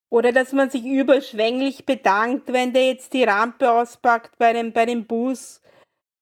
Oder 0.10 0.32
dass 0.32 0.54
man 0.54 0.70
sich 0.70 0.86
überschwänglich 0.86 1.86
bedankt, 1.86 2.54
wenn 2.54 2.72
der 2.72 2.88
jetzt 2.88 3.12
die 3.12 3.26
Rampe 3.26 3.70
auspackt 3.70 4.38
bei 4.38 4.54
dem, 4.54 4.72
bei 4.72 4.86
dem 4.86 5.06
Bus. 5.06 5.62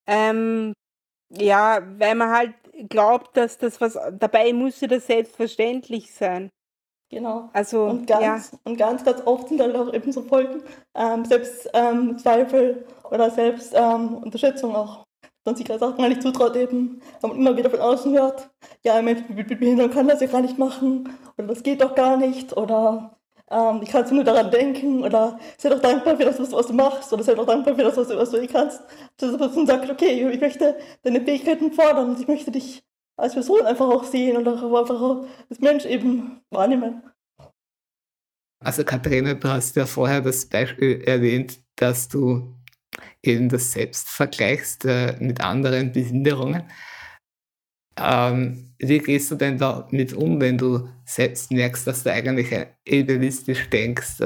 Ähm, 0.08 0.72
ja, 1.30 1.80
weil 1.98 2.16
man 2.16 2.30
halt 2.30 2.54
glaubt, 2.88 3.36
dass 3.36 3.58
das 3.58 3.80
was 3.80 3.98
dabei 4.12 4.52
müsste 4.52 4.88
das 4.88 5.06
selbstverständlich 5.06 6.12
sein. 6.12 6.50
Genau. 7.10 7.48
Also, 7.52 7.84
und 7.84 8.06
ganz, 8.06 8.50
ja. 8.52 8.58
und 8.64 8.76
ganz, 8.76 9.04
ganz 9.04 9.22
oft 9.24 9.48
sind 9.48 9.60
halt 9.60 9.76
auch 9.76 9.92
eben 9.92 10.10
so 10.10 10.22
Folgen, 10.22 10.62
ähm, 10.94 11.24
Selbstzweifel 11.24 12.86
ähm, 12.86 13.10
oder 13.10 13.30
Selbstunterschätzung 13.30 14.70
ähm, 14.70 14.76
auch. 14.76 15.04
Dass 15.44 15.58
sich 15.58 15.66
das 15.66 15.82
auch 15.82 15.96
gar 15.96 16.08
nicht 16.08 16.22
zutraut 16.22 16.56
eben, 16.56 17.02
wenn 17.20 17.30
man 17.30 17.38
immer 17.38 17.56
wieder 17.56 17.68
von 17.68 17.80
außen 17.80 18.14
hört, 18.14 18.50
ja, 18.82 18.94
ein 18.94 19.04
Mensch 19.04 19.28
mit 19.28 19.46
Behinderung 19.46 19.92
kann 19.92 20.08
das 20.08 20.22
ja 20.22 20.26
gar 20.26 20.40
nicht 20.40 20.58
machen 20.58 21.10
oder 21.36 21.48
das 21.48 21.62
geht 21.62 21.82
doch 21.82 21.94
gar 21.94 22.16
nicht 22.16 22.56
oder 22.56 23.14
ähm, 23.54 23.80
ich 23.82 23.90
kann 23.90 24.12
nur 24.14 24.24
daran 24.24 24.50
denken 24.50 25.04
oder 25.04 25.38
sei 25.58 25.68
doch 25.68 25.80
dankbar 25.80 26.16
für 26.16 26.24
das, 26.24 26.40
was, 26.40 26.66
du 26.66 26.72
machst 26.72 27.12
oder 27.12 27.22
sei 27.22 27.34
doch 27.34 27.46
dankbar 27.46 27.74
für 27.76 27.82
das, 27.82 27.96
was, 27.96 28.08
was 28.08 28.30
du 28.30 28.38
eh 28.38 28.46
kannst. 28.46 28.80
Dass 29.16 29.30
du 29.30 29.36
dann 29.36 29.66
sagst, 29.66 29.90
okay, 29.90 30.28
ich 30.28 30.40
möchte 30.40 30.76
deine 31.02 31.20
Fähigkeiten 31.20 31.72
fordern 31.72 32.10
und 32.10 32.20
ich 32.20 32.26
möchte 32.26 32.50
dich 32.50 32.82
als 33.16 33.34
Person 33.34 33.64
einfach 33.64 33.88
auch 33.88 34.04
sehen 34.04 34.36
und 34.36 34.48
auch 34.48 34.80
einfach 34.80 35.00
auch 35.00 35.26
als 35.48 35.60
Mensch 35.60 35.84
eben 35.84 36.40
wahrnehmen. 36.50 37.02
Also 38.58 38.82
Katharina, 38.82 39.34
du 39.34 39.48
hast 39.48 39.76
ja 39.76 39.86
vorher 39.86 40.20
das 40.20 40.46
Beispiel 40.46 41.02
erwähnt, 41.02 41.60
dass 41.76 42.08
du 42.08 42.54
eben 43.22 43.48
das 43.48 43.72
selbst 43.72 44.08
vergleichst 44.08 44.84
äh, 44.84 45.16
mit 45.20 45.40
anderen 45.40 45.92
Behinderungen. 45.92 46.64
Ähm, 47.96 48.74
wie 48.78 48.98
gehst 48.98 49.30
du 49.30 49.36
denn 49.36 49.56
damit 49.56 50.12
um, 50.14 50.40
wenn 50.40 50.58
du 50.58 50.88
selbst 51.04 51.50
merkst, 51.50 51.86
dass 51.86 52.02
du 52.02 52.12
eigentlich 52.12 52.48
idealistisch 52.84 53.68
denkst? 53.70 54.20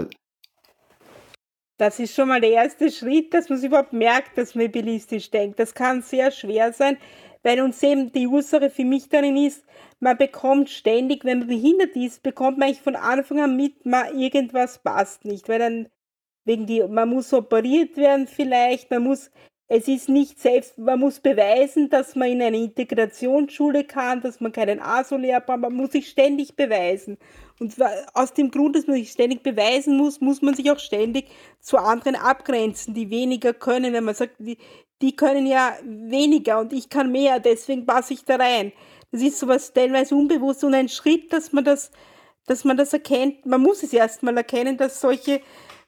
Das 1.77 2.01
ist 2.01 2.15
schon 2.15 2.29
mal 2.29 2.41
der 2.41 2.51
erste 2.51 2.91
Schritt, 2.91 3.33
dass 3.33 3.49
man 3.49 3.59
sich 3.59 3.69
überhaupt 3.69 3.93
merkt, 3.93 4.37
dass 4.37 4.55
man 4.55 4.67
idealistisch 4.67 5.31
denkt. 5.31 5.61
Das 5.61 5.75
kann 5.75 6.03
sehr 6.03 6.31
schwer 6.31 6.73
sein, 6.73 6.97
weil 7.43 7.61
uns 7.61 7.83
eben 7.83 8.11
die 8.11 8.27
Ursache 8.27 8.69
für 8.69 8.85
mich 8.85 9.09
darin 9.09 9.37
ist, 9.37 9.65
man 10.01 10.17
bekommt 10.17 10.71
ständig, 10.71 11.25
wenn 11.25 11.41
man 11.41 11.49
behindert 11.49 11.95
ist, 11.95 12.23
bekommt 12.23 12.59
man 12.59 12.69
eigentlich 12.69 12.83
von 12.83 12.97
Anfang 12.97 13.41
an 13.41 13.57
mit, 13.57 13.85
man 13.85 14.19
irgendwas 14.19 14.83
passt 14.83 15.25
nicht, 15.25 15.49
weil 15.49 15.59
dann 15.59 15.89
wegen 16.45 16.67
die, 16.67 16.83
man 16.83 17.11
muss 17.11 17.33
operiert 17.33 17.97
werden 17.97 18.27
vielleicht, 18.27 18.91
man 18.91 19.05
muss 19.05 19.31
es 19.71 19.87
ist 19.87 20.09
nicht 20.09 20.41
selbst, 20.41 20.79
man 20.79 20.99
muss 20.99 21.21
beweisen, 21.21 21.91
dass 21.91 22.17
man 22.17 22.29
in 22.29 22.41
eine 22.41 22.57
Integrationsschule 22.57 23.85
kann, 23.85 24.23
dass 24.23 24.41
man 24.41 24.51
keinen 24.51 24.81
ASO-Lehrer 24.81 25.41
braucht, 25.41 25.61
man 25.61 25.75
muss 25.75 25.93
sich 25.93 26.09
ständig 26.09 26.57
beweisen. 26.57 27.19
Und 27.61 27.75
aus 28.15 28.33
dem 28.33 28.51
Grund, 28.51 28.77
dass 28.77 28.87
man 28.87 28.97
sich 28.97 29.11
ständig 29.11 29.43
beweisen 29.43 29.97
muss, 29.97 30.23
muss 30.23 30.41
man 30.41 30.55
sich 30.55 30.71
auch 30.71 30.79
ständig 30.79 31.27
zu 31.61 31.77
anderen 31.77 32.17
abgrenzen, 32.17 32.95
die 32.95 33.11
weniger 33.11 33.53
können. 33.53 33.93
Wenn 33.93 34.05
man 34.05 34.15
sagt, 34.15 34.37
die, 34.39 34.57
die 35.03 35.15
können 35.15 35.47
ja 35.47 35.77
weniger 35.85 36.61
und 36.61 36.73
ich 36.73 36.89
kann 36.89 37.13
mehr, 37.13 37.39
deswegen 37.39 37.85
passe 37.85 38.15
ich 38.15 38.25
da 38.25 38.37
rein. 38.37 38.73
Das 39.13 39.21
ist 39.21 39.39
sowas 39.39 39.69
stellenweise 39.69 40.15
unbewusst 40.15 40.65
und 40.65 40.75
ein 40.75 40.89
Schritt, 40.89 41.33
dass 41.33 41.53
man 41.53 41.65
das 41.65 41.91
dass 42.49 42.65
man 42.65 42.77
das 42.77 42.93
erkennt. 42.93 43.47
Man 43.47 43.61
muss 43.61 43.83
es 43.83 43.93
erstmal 43.93 44.37
erkennen, 44.37 44.77
dass 44.77 45.01
solche, 45.01 45.41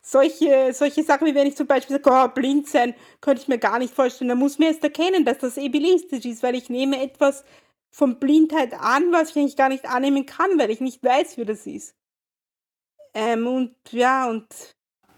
solche, 0.02 0.72
solche 0.72 1.02
Sachen, 1.02 1.26
wie 1.26 1.34
wenn 1.34 1.46
ich 1.46 1.56
zum 1.56 1.66
Beispiel 1.66 2.00
sage, 2.02 2.10
oh, 2.10 2.32
blind 2.34 2.68
sein, 2.68 2.94
könnte 3.20 3.42
ich 3.42 3.48
mir 3.48 3.58
gar 3.58 3.78
nicht 3.78 3.94
vorstellen. 3.94 4.28
Da 4.28 4.34
muss 4.34 4.58
man 4.58 4.68
erst 4.68 4.82
erkennen, 4.82 5.24
dass 5.24 5.38
das 5.38 5.58
ableistisch 5.58 6.24
ist, 6.24 6.42
weil 6.42 6.54
ich 6.54 6.70
nehme 6.70 7.02
etwas 7.02 7.44
von 7.90 8.18
Blindheit 8.18 8.72
an, 8.74 9.12
was 9.12 9.30
ich 9.30 9.36
eigentlich 9.36 9.56
gar 9.56 9.68
nicht 9.68 9.86
annehmen 9.86 10.26
kann, 10.26 10.58
weil 10.58 10.70
ich 10.70 10.80
nicht 10.80 11.02
weiß, 11.02 11.36
wie 11.36 11.44
das 11.44 11.66
ist. 11.66 11.94
Ähm, 13.14 13.46
und 13.46 13.74
ja, 13.90 14.28
und. 14.28 14.46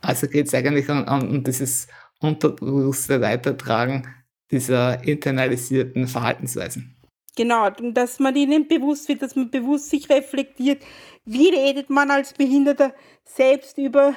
Also 0.01 0.27
geht 0.27 0.47
es 0.47 0.55
eigentlich 0.55 0.89
um, 0.89 1.07
um 1.07 1.45
dieses 1.45 1.87
unterbewusste 2.21 3.21
Weitertragen 3.21 4.09
dieser 4.51 5.03
internalisierten 5.05 6.09
Verhaltensweisen. 6.09 6.97
Genau, 7.37 7.71
dass 7.71 8.19
man 8.19 8.37
ihnen 8.37 8.69
bewusst 8.69 9.09
wird, 9.09 9.23
dass 9.23 9.37
man 9.37 9.51
bewusst 9.51 9.89
sich 9.89 10.09
reflektiert, 10.11 10.83
wie 11.25 11.49
redet 11.49 11.89
man 11.89 12.11
als 12.11 12.35
Behinderter 12.35 12.95
selbst 13.25 13.79
über 13.79 14.15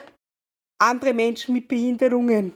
andere 0.78 1.14
Menschen 1.14 1.54
mit 1.54 1.68
Behinderungen. 1.68 2.54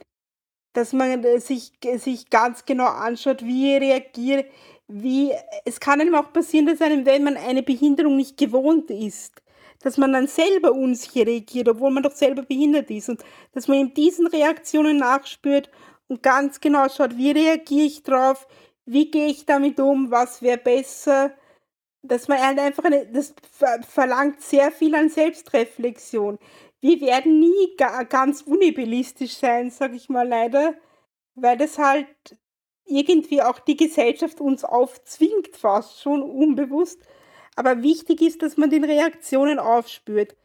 Dass 0.72 0.92
man 0.92 1.24
äh, 1.24 1.40
sich, 1.40 1.72
sich 1.98 2.30
ganz 2.30 2.64
genau 2.64 2.86
anschaut, 2.86 3.44
wie 3.44 3.74
reagiert, 3.74 4.46
wie, 4.86 5.32
es 5.64 5.80
kann 5.80 6.00
einem 6.00 6.14
auch 6.14 6.32
passieren, 6.32 6.66
dass 6.66 6.80
einem, 6.80 7.06
wenn 7.06 7.24
man 7.24 7.36
eine 7.36 7.62
Behinderung 7.62 8.16
nicht 8.16 8.36
gewohnt 8.36 8.90
ist, 8.90 9.40
dass 9.82 9.96
man 9.96 10.12
dann 10.12 10.26
selber 10.26 10.72
unsicher 10.72 11.26
reagiert, 11.26 11.68
obwohl 11.68 11.90
man 11.90 12.02
doch 12.02 12.14
selber 12.14 12.42
behindert 12.42 12.90
ist 12.90 13.08
und 13.08 13.24
dass 13.52 13.68
man 13.68 13.78
in 13.78 13.94
diesen 13.94 14.26
Reaktionen 14.26 14.98
nachspürt 14.98 15.70
und 16.08 16.22
ganz 16.22 16.60
genau 16.60 16.88
schaut, 16.88 17.16
wie 17.16 17.30
reagiere 17.30 17.86
ich 17.86 18.02
drauf, 18.02 18.46
wie 18.84 19.10
gehe 19.10 19.28
ich 19.28 19.46
damit 19.46 19.78
um, 19.80 20.10
was 20.10 20.42
wäre 20.42 20.58
besser, 20.58 21.32
dass 22.02 22.28
man 22.28 22.40
halt 22.40 22.58
einfach 22.58 22.84
eine, 22.84 23.06
das 23.06 23.34
verlangt 23.88 24.40
sehr 24.40 24.72
viel 24.72 24.94
an 24.94 25.08
Selbstreflexion. 25.08 26.38
Wir 26.80 27.00
werden 27.00 27.40
nie 27.40 27.76
ganz 28.08 28.42
unibellistisch 28.42 29.36
sein, 29.36 29.70
sage 29.70 29.96
ich 29.96 30.08
mal 30.08 30.26
leider, 30.26 30.74
weil 31.34 31.56
das 31.58 31.78
halt 31.78 32.06
irgendwie 32.86 33.42
auch 33.42 33.58
die 33.60 33.76
Gesellschaft 33.76 34.40
uns 34.40 34.64
aufzwingt, 34.64 35.56
fast 35.56 36.00
schon 36.00 36.22
unbewusst. 36.22 37.02
Aber 37.56 37.82
wichtig 37.82 38.22
ist, 38.22 38.42
dass 38.42 38.56
man 38.56 38.70
den 38.70 38.84
Reaktionen 38.84 39.58
aufspürt. 39.58 40.36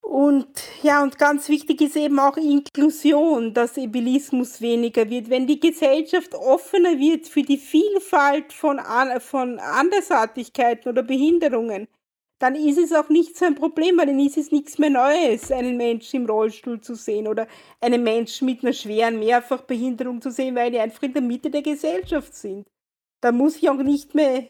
Und 0.00 0.46
ja, 0.82 1.02
und 1.02 1.18
ganz 1.18 1.48
wichtig 1.48 1.80
ist 1.80 1.96
eben 1.96 2.18
auch 2.18 2.36
Inklusion, 2.36 3.54
dass 3.54 3.78
Ebilismus 3.78 4.60
weniger 4.60 5.08
wird. 5.08 5.30
Wenn 5.30 5.46
die 5.46 5.58
Gesellschaft 5.58 6.34
offener 6.34 6.98
wird 6.98 7.26
für 7.26 7.42
die 7.42 7.56
Vielfalt 7.56 8.52
von, 8.52 8.78
von 9.20 9.58
Andersartigkeiten 9.58 10.90
oder 10.90 11.02
Behinderungen, 11.02 11.88
dann 12.38 12.54
ist 12.56 12.78
es 12.78 12.92
auch 12.92 13.08
nicht 13.08 13.36
so 13.36 13.44
ein 13.44 13.54
Problem, 13.54 13.96
weil 13.98 14.06
dann 14.06 14.18
ist 14.18 14.36
es 14.36 14.50
nichts 14.50 14.78
mehr 14.78 14.90
Neues, 14.90 15.50
einen 15.50 15.76
Menschen 15.76 16.22
im 16.22 16.26
Rollstuhl 16.26 16.80
zu 16.80 16.94
sehen 16.94 17.28
oder 17.28 17.46
einen 17.80 18.02
Menschen 18.02 18.46
mit 18.46 18.62
einer 18.62 18.72
schweren 18.72 19.18
Mehrfachbehinderung 19.18 20.20
zu 20.20 20.30
sehen, 20.30 20.54
weil 20.56 20.70
die 20.70 20.78
einfach 20.78 21.02
in 21.02 21.12
der 21.12 21.22
Mitte 21.22 21.50
der 21.50 21.62
Gesellschaft 21.62 22.34
sind. 22.34 22.66
Da 23.20 23.32
muss 23.32 23.56
ich 23.56 23.68
auch 23.70 23.76
nicht 23.76 24.14
mehr 24.14 24.48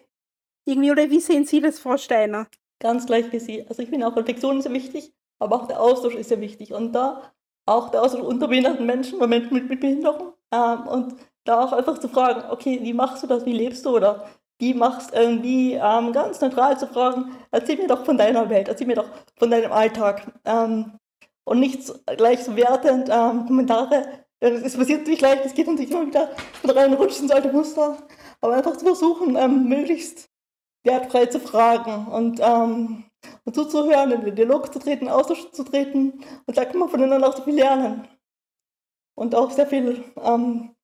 irgendwie, 0.65 0.91
oder 0.91 1.11
wie 1.11 1.21
sehen 1.21 1.45
Sie 1.45 1.61
das, 1.61 1.79
Frau 1.79 1.97
Steiner? 1.97 2.49
Ganz 2.81 3.07
gleich 3.07 3.31
wie 3.33 3.39
Sie. 3.39 3.67
Also 3.69 3.83
ich 3.83 3.91
finde 3.91 4.07
auch 4.07 4.17
Reflexion 4.17 4.61
sehr 4.63 4.73
wichtig, 4.73 5.13
aber 5.39 5.57
auch 5.57 5.69
der 5.69 5.81
Austausch 5.81 6.15
ist 6.15 6.31
sehr 6.31 6.41
wichtig. 6.41 6.73
Und 6.73 6.93
da 6.93 7.33
auch 7.67 7.91
der 7.91 8.03
Austausch 8.03 8.23
unter 8.23 8.49
behinderten 8.49 8.87
Menschen 8.87 9.17
oder 9.17 9.27
Menschen 9.27 9.55
mit, 9.55 9.69
mit 9.69 9.81
Behinderung. 9.81 10.33
Ähm, 10.53 10.87
und 10.87 11.15
da 11.45 11.63
auch 11.63 11.73
einfach 11.73 11.99
zu 11.99 12.09
fragen, 12.09 12.51
okay, 12.51 12.81
wie 12.83 12.95
machst 12.95 13.23
du 13.23 13.27
das, 13.27 13.45
wie 13.45 13.53
lebst 13.53 13.85
du 13.85 13.91
oder 13.91 14.27
die 14.61 14.75
machst, 14.75 15.13
irgendwie 15.13 15.75
ähm, 15.75 16.13
ganz 16.13 16.41
neutral 16.41 16.79
zu 16.79 16.87
fragen, 16.87 17.37
erzähl 17.51 17.77
mir 17.77 17.89
doch 17.89 18.05
von 18.05 18.17
deiner 18.17 18.49
Welt, 18.49 18.69
erzähl 18.69 18.87
mir 18.87 18.97
doch 18.97 19.09
von 19.37 19.51
deinem 19.51 19.73
Alltag. 19.73 20.33
Ähm, 20.45 20.99
und 21.45 21.61
nicht 21.61 21.93
gleich 22.17 22.43
so 22.43 22.57
wertend 22.57 23.09
ähm, 23.11 23.47
Kommentare. 23.47 24.25
Es 24.41 24.77
passiert 24.77 25.01
natürlich 25.01 25.21
leicht, 25.21 25.45
es 25.45 25.55
geht 25.55 25.67
natürlich 25.67 25.91
immer 25.91 26.07
wieder 26.07 26.31
reinrutscht 26.65 27.21
ins 27.21 27.31
alte 27.31 27.53
Muster. 27.53 27.99
Aber 28.41 28.55
einfach 28.55 28.77
zu 28.77 28.85
versuchen, 28.85 29.37
ähm, 29.37 29.69
möglichst 29.69 30.29
wertfrei 30.85 31.27
zu 31.27 31.41
fragen 31.41 32.07
und, 32.09 32.41
ähm, 32.43 33.05
und 33.45 33.55
zuzuhören, 33.55 34.13
in 34.13 34.21
den 34.23 34.37
Dialog 34.37 34.73
zu 34.73 34.79
treten, 34.79 35.09
Austausch 35.09 35.51
zu 35.53 35.65
treten. 35.65 36.25
Und 36.47 36.57
da 36.57 36.65
kann 36.65 36.79
man 36.79 36.89
voneinander 36.89 37.29
auch 37.29 37.37
so 37.37 37.43
viel 37.43 37.57
lernen. 37.57 38.07
Und 39.17 39.35
auch 39.35 39.51
sehr 39.51 39.67
viel, 39.67 40.05
ähm, 40.23 40.75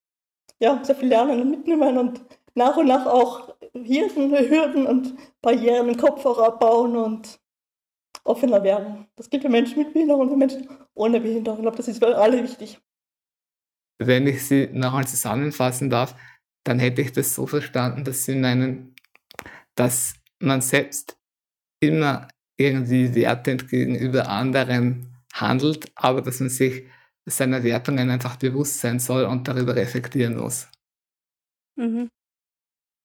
ja, 0.59 0.83
sehr 0.83 0.95
viel 0.95 1.09
lernen 1.09 1.41
und 1.43 1.51
mitnehmen 1.51 1.99
und 1.99 2.21
nach 2.55 2.77
und 2.77 2.87
nach 2.87 3.07
auch 3.07 3.55
Hürden, 3.73 4.31
Hürden 4.31 4.87
und 4.87 5.15
Barrieren 5.41 5.89
im 5.89 5.97
Kopf 5.97 6.25
auch 6.27 6.39
abbauen 6.39 6.97
und 6.97 7.41
offener 8.25 8.63
werden. 8.63 9.07
Das 9.17 9.31
gilt 9.31 9.43
für 9.43 9.49
Menschen 9.49 9.79
mit 9.79 9.93
Behinderung 9.93 10.23
und 10.23 10.31
für 10.31 10.37
Menschen 10.37 10.69
ohne 10.95 11.21
Behinderung. 11.21 11.61
Ich 11.61 11.63
glaube, 11.63 11.77
das 11.77 11.89
ist 11.89 11.99
für 11.99 12.17
alle 12.17 12.43
wichtig. 12.43 12.81
Wenn 13.99 14.27
ich 14.27 14.47
Sie 14.47 14.69
nochmal 14.73 15.07
zusammenfassen 15.07 15.91
darf, 15.91 16.15
dann 16.65 16.79
hätte 16.79 17.03
ich 17.03 17.13
das 17.13 17.35
so 17.35 17.47
verstanden, 17.47 18.05
dass 18.05 18.25
Sie 18.25 18.35
meinen, 18.35 18.95
dass 19.75 20.15
man 20.39 20.61
selbst 20.61 21.19
immer 21.81 22.29
irgendwie 22.57 23.15
wertend 23.15 23.69
gegenüber 23.69 24.29
anderen 24.29 25.17
handelt, 25.33 25.91
aber 25.95 26.23
dass 26.23 26.41
man 26.41 26.49
sich 26.49 26.85
seiner 27.27 27.63
Wertungen 27.63 28.11
einfach 28.11 28.37
bewusst 28.37 28.81
sein 28.81 28.99
soll 28.99 29.25
und 29.25 29.47
darüber 29.47 29.77
reflektieren 29.77 30.37
muss. 30.37 30.69
Mhm 31.77 32.11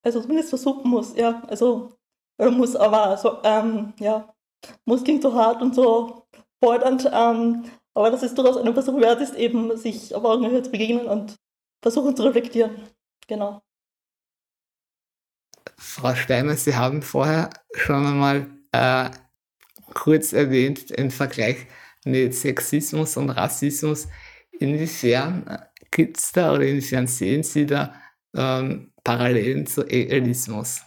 also 0.06 0.22
zumindest 0.22 0.50
versuchen 0.50 0.90
muss, 0.90 1.16
ja, 1.16 1.42
also 1.48 1.98
muss 2.38 2.76
aber 2.76 3.18
so, 3.18 3.40
ähm, 3.44 3.94
ja, 4.00 4.34
muss 4.86 5.04
klingt 5.04 5.24
so 5.24 5.34
hart 5.34 5.62
und 5.62 5.74
so 5.74 6.28
fordernd, 6.64 7.10
ähm, 7.12 7.64
aber 7.94 8.12
das 8.12 8.24
ist 8.24 8.38
durchaus 8.38 8.58
eine 8.58 8.74
Versuch 8.74 9.00
wert 9.00 9.22
ist, 9.22 9.36
eben 9.36 9.76
sich 9.78 10.14
auf 10.14 10.24
Augenhöhe 10.24 10.62
zu 10.62 10.70
begegnen 10.70 11.08
und 11.08 11.36
versuchen 11.82 12.16
zu 12.16 12.24
reflektieren. 12.24 12.76
Genau. 13.28 13.62
Frau 15.78 16.14
Steiner, 16.14 16.56
Sie 16.56 16.76
haben 16.76 17.02
vorher 17.02 17.50
schon 17.74 18.06
einmal 18.06 18.48
äh, 18.72 19.10
kurz 19.94 20.34
erwähnt, 20.34 20.96
den 20.96 21.10
Vergleich 21.10 21.68
mit 22.06 22.36
Sexismus 22.36 23.18
und 23.18 23.32
Rassismus. 23.32 24.08
Inwiefern 24.60 25.66
gibt 25.90 26.18
es 26.18 26.32
da 26.32 26.54
oder 26.54 26.64
inwiefern 26.64 27.08
sehen 27.08 27.44
Sie 27.44 27.66
da 27.66 27.94
ähm, 28.36 28.92
Parallelen 29.04 29.66
zu 29.66 29.84
Elitismus? 29.84 30.84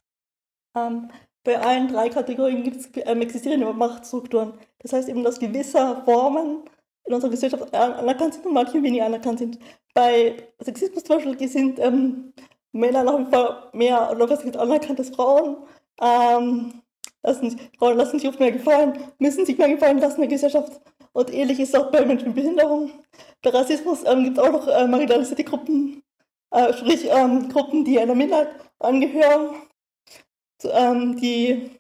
Ähm, 0.76 1.11
bei 1.45 1.59
allen 1.59 1.88
drei 1.88 2.09
Kategorien 2.09 2.62
gibt 2.62 2.76
es 2.76 2.90
ähm, 2.95 3.23
existierende 3.23 3.73
Machtstrukturen. 3.73 4.55
Das 4.81 4.93
heißt 4.93 5.09
eben, 5.09 5.25
dass 5.25 5.38
gewisse 5.38 6.02
Formen 6.05 6.64
in 7.07 7.14
unserer 7.14 7.31
Gesellschaft 7.31 7.75
anerkannt 7.75 8.35
sind 8.35 8.47
und 8.47 8.55
manche 8.55 8.83
weniger 8.83 9.07
anerkannt 9.07 9.38
sind. 9.38 9.59
Bei 9.95 10.37
Sexismus 10.61 11.05
zum 11.05 11.17
Beispiel 11.17 11.49
sind 11.49 11.78
ähm, 11.78 12.33
Männer 12.73 13.02
nach 13.02 13.19
wie 13.19 13.31
vor 13.31 13.71
mehr 13.73 14.14
was 14.17 14.57
anerkannt 14.57 14.99
als 14.99 15.11
Frauen. 15.11 15.57
Ähm, 16.00 16.83
lassen 17.23 17.59
Frauen 17.78 17.97
lassen 17.97 18.19
sich 18.19 18.28
oft 18.28 18.38
mehr 18.38 18.52
gefallen, 18.52 18.99
müssen 19.19 19.47
sich 19.47 19.59
mehr 19.59 19.71
gefallen 19.71 19.99
lassen 19.99 20.23
in 20.23 20.28
der 20.28 20.37
Gesellschaft. 20.37 20.81
Und 21.12 21.33
ähnlich 21.33 21.59
ist 21.59 21.71
es 21.71 21.75
auch 21.75 21.90
bei 21.90 22.05
Menschen 22.05 22.28
mit 22.28 22.37
Behinderung. 22.37 22.90
Bei 23.43 23.50
Rassismus 23.50 24.05
ähm, 24.05 24.25
gibt 24.25 24.38
es 24.38 24.45
auch 24.45 24.52
noch 24.52 24.69
äh, 24.69 24.87
marginalisierte 24.87 25.45
Gruppen, 25.45 26.02
äh, 26.50 26.73
sprich 26.73 27.09
ähm, 27.11 27.49
Gruppen, 27.49 27.85
die 27.85 27.99
einer 27.99 28.14
Minderheit 28.14 28.49
angehören, 28.78 29.57
ähm, 30.64 31.17
die 31.17 31.71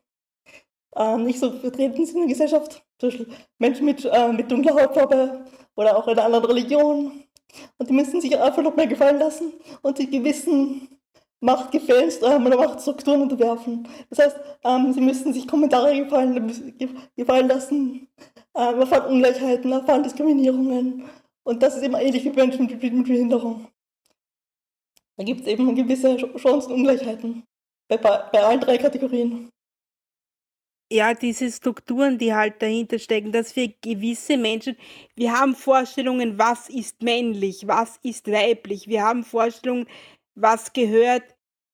äh, 0.96 1.16
nicht 1.16 1.38
so 1.38 1.50
vertreten 1.52 2.04
sind 2.04 2.16
in 2.16 2.28
der 2.28 2.28
Gesellschaft, 2.28 2.84
zum 2.98 3.10
Beispiel 3.10 3.28
Menschen 3.58 3.84
mit, 3.84 4.04
äh, 4.04 4.32
mit 4.32 4.50
dunkler 4.50 4.74
Hautfarbe 4.74 5.44
oder 5.76 5.96
auch 5.96 6.06
einer 6.08 6.24
anderen 6.24 6.44
Religion. 6.46 7.24
Und 7.78 7.88
die 7.88 7.94
müssen 7.94 8.20
sich 8.20 8.38
einfach 8.38 8.62
noch 8.62 8.76
mehr 8.76 8.86
gefallen 8.86 9.18
lassen 9.18 9.52
und 9.82 9.98
die 9.98 10.10
gewissen 10.10 10.88
Machtgefällen 11.40 12.10
ähm, 12.22 12.46
oder 12.46 12.56
Machtstrukturen 12.56 13.22
unterwerfen. 13.22 13.88
Das 14.10 14.18
heißt, 14.18 14.36
ähm, 14.64 14.92
sie 14.92 15.00
müssen 15.00 15.32
sich 15.32 15.46
Kommentare 15.46 15.96
gefallen, 15.96 16.52
gefallen 17.16 17.48
lassen, 17.48 18.08
ähm, 18.56 18.80
erfahren 18.80 19.12
Ungleichheiten, 19.12 19.72
erfahren 19.72 20.02
Diskriminierungen. 20.02 21.04
Und 21.44 21.62
das 21.62 21.76
ist 21.76 21.84
immer 21.84 22.02
ähnlich 22.02 22.24
wie 22.24 22.30
Menschen 22.30 22.66
mit 22.66 22.80
Behinderung. 22.80 23.68
Da 25.18 25.24
gibt 25.24 25.40
es 25.40 25.46
eben 25.48 25.74
gewisse 25.74 26.16
Chancenungleichheiten 26.38 27.42
bei, 27.88 27.96
bei 27.96 28.40
allen 28.40 28.60
drei 28.60 28.78
Kategorien. 28.78 29.50
Ja, 30.90 31.12
diese 31.12 31.50
Strukturen, 31.50 32.16
die 32.16 32.32
halt 32.32 32.62
dahinter 32.62 32.98
stecken, 32.98 33.32
dass 33.32 33.54
wir 33.56 33.74
gewisse 33.82 34.38
Menschen, 34.38 34.76
wir 35.16 35.32
haben 35.32 35.54
Vorstellungen, 35.54 36.38
was 36.38 36.70
ist 36.70 37.02
männlich, 37.02 37.66
was 37.66 37.98
ist 38.02 38.30
weiblich, 38.30 38.86
wir 38.86 39.02
haben 39.02 39.24
Vorstellungen, 39.24 39.86
was 40.34 40.72
gehört 40.72 41.24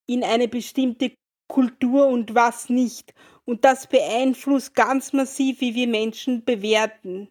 in 0.09 0.25
eine 0.25 0.49
bestimmte 0.49 1.13
Kultur 1.47 2.09
und 2.09 2.35
was 2.35 2.71
nicht. 2.71 3.15
Und 3.45 3.65
das 3.65 3.87
beeinflusst 3.87 4.75
ganz 4.75 5.13
massiv, 5.13 5.61
wie 5.61 5.75
wir 5.75 5.87
Menschen 5.87 6.45
bewerten. 6.45 7.29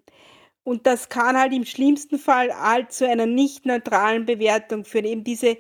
Und 0.63 0.87
das 0.87 1.09
kann 1.09 1.37
halt 1.37 1.51
im 1.51 1.65
schlimmsten 1.65 2.17
Fall 2.17 2.53
halt 2.53 2.93
zu 2.93 3.09
einer 3.09 3.25
nicht 3.25 3.65
neutralen 3.65 4.25
Bewertung 4.25 4.85
führen. 4.85 5.05
Eben 5.05 5.23
diese 5.23 5.57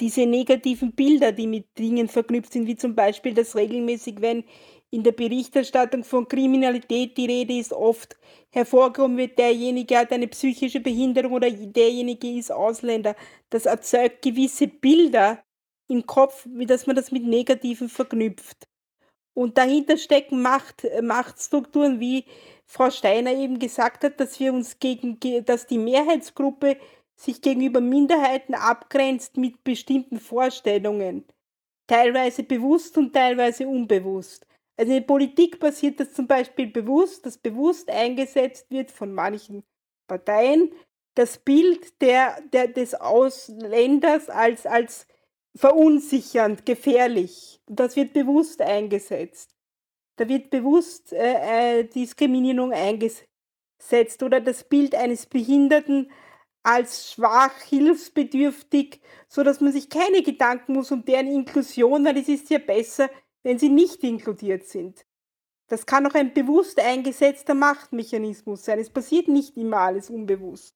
diese 0.00 0.26
negativen 0.26 0.92
Bilder, 0.92 1.32
die 1.32 1.46
mit 1.46 1.78
Dingen 1.78 2.08
verknüpft 2.08 2.52
sind, 2.52 2.66
wie 2.66 2.76
zum 2.76 2.94
Beispiel, 2.94 3.34
dass 3.34 3.56
regelmäßig, 3.56 4.20
wenn 4.20 4.44
in 4.90 5.02
der 5.02 5.12
Berichterstattung 5.12 6.02
von 6.02 6.26
Kriminalität 6.26 7.16
die 7.16 7.26
Rede 7.26 7.58
ist, 7.58 7.72
oft 7.72 8.16
hervorgehoben 8.50 9.18
wird, 9.18 9.38
derjenige 9.38 9.98
hat 9.98 10.12
eine 10.12 10.28
psychische 10.28 10.80
Behinderung 10.80 11.32
oder 11.32 11.50
derjenige 11.50 12.38
ist 12.38 12.50
Ausländer. 12.50 13.14
Das 13.50 13.66
erzeugt 13.66 14.22
gewisse 14.22 14.66
Bilder 14.66 15.42
im 15.88 16.06
Kopf, 16.06 16.46
wie 16.50 16.66
dass 16.66 16.86
man 16.86 16.96
das 16.96 17.12
mit 17.12 17.24
Negativen 17.24 17.88
verknüpft. 17.88 18.66
Und 19.34 19.58
dahinter 19.58 19.96
stecken 19.96 20.42
Macht, 20.42 20.86
Machtstrukturen, 21.02 22.00
wie 22.00 22.24
Frau 22.66 22.90
Steiner 22.90 23.32
eben 23.32 23.58
gesagt 23.58 24.04
hat, 24.04 24.18
dass 24.20 24.40
wir 24.40 24.52
uns 24.52 24.78
gegen, 24.78 25.18
dass 25.44 25.66
die 25.66 25.78
Mehrheitsgruppe 25.78 26.76
sich 27.18 27.42
gegenüber 27.42 27.80
Minderheiten 27.80 28.54
abgrenzt 28.54 29.36
mit 29.36 29.64
bestimmten 29.64 30.20
Vorstellungen, 30.20 31.24
teilweise 31.88 32.44
bewusst 32.44 32.96
und 32.96 33.12
teilweise 33.12 33.66
unbewusst. 33.66 34.46
Also 34.76 34.92
in 34.92 35.00
der 35.00 35.06
Politik 35.06 35.58
passiert 35.58 35.98
das 35.98 36.12
zum 36.12 36.28
Beispiel 36.28 36.68
bewusst, 36.68 37.26
dass 37.26 37.36
bewusst 37.36 37.90
eingesetzt 37.90 38.70
wird 38.70 38.92
von 38.92 39.12
manchen 39.12 39.64
Parteien 40.06 40.70
das 41.16 41.38
Bild 41.38 42.00
der, 42.00 42.40
der, 42.52 42.68
des 42.68 42.94
Ausländers 42.94 44.30
als, 44.30 44.64
als 44.66 45.08
verunsichernd, 45.56 46.64
gefährlich. 46.64 47.60
Das 47.66 47.96
wird 47.96 48.12
bewusst 48.12 48.62
eingesetzt. 48.62 49.56
Da 50.14 50.28
wird 50.28 50.50
bewusst 50.50 51.12
äh, 51.12 51.80
äh 51.80 51.84
Diskriminierung 51.84 52.72
eingesetzt 52.72 54.22
oder 54.22 54.40
das 54.40 54.62
Bild 54.62 54.94
eines 54.94 55.26
Behinderten 55.26 56.12
als 56.68 57.12
schwach, 57.12 57.54
hilfsbedürftig, 57.62 59.00
so 59.26 59.42
dass 59.42 59.62
man 59.62 59.72
sich 59.72 59.88
keine 59.88 60.22
Gedanken 60.22 60.74
muss 60.74 60.92
um 60.92 61.02
deren 61.02 61.26
Inklusion, 61.26 62.04
weil 62.04 62.18
es 62.18 62.28
ist 62.28 62.50
ja 62.50 62.58
besser, 62.58 63.08
wenn 63.42 63.58
sie 63.58 63.70
nicht 63.70 64.04
inkludiert 64.04 64.66
sind. 64.66 65.06
Das 65.68 65.86
kann 65.86 66.06
auch 66.06 66.14
ein 66.14 66.34
bewusst 66.34 66.78
eingesetzter 66.78 67.54
Machtmechanismus 67.54 68.66
sein. 68.66 68.78
Es 68.78 68.90
passiert 68.90 69.28
nicht 69.28 69.56
immer 69.56 69.78
alles 69.78 70.10
unbewusst. 70.10 70.74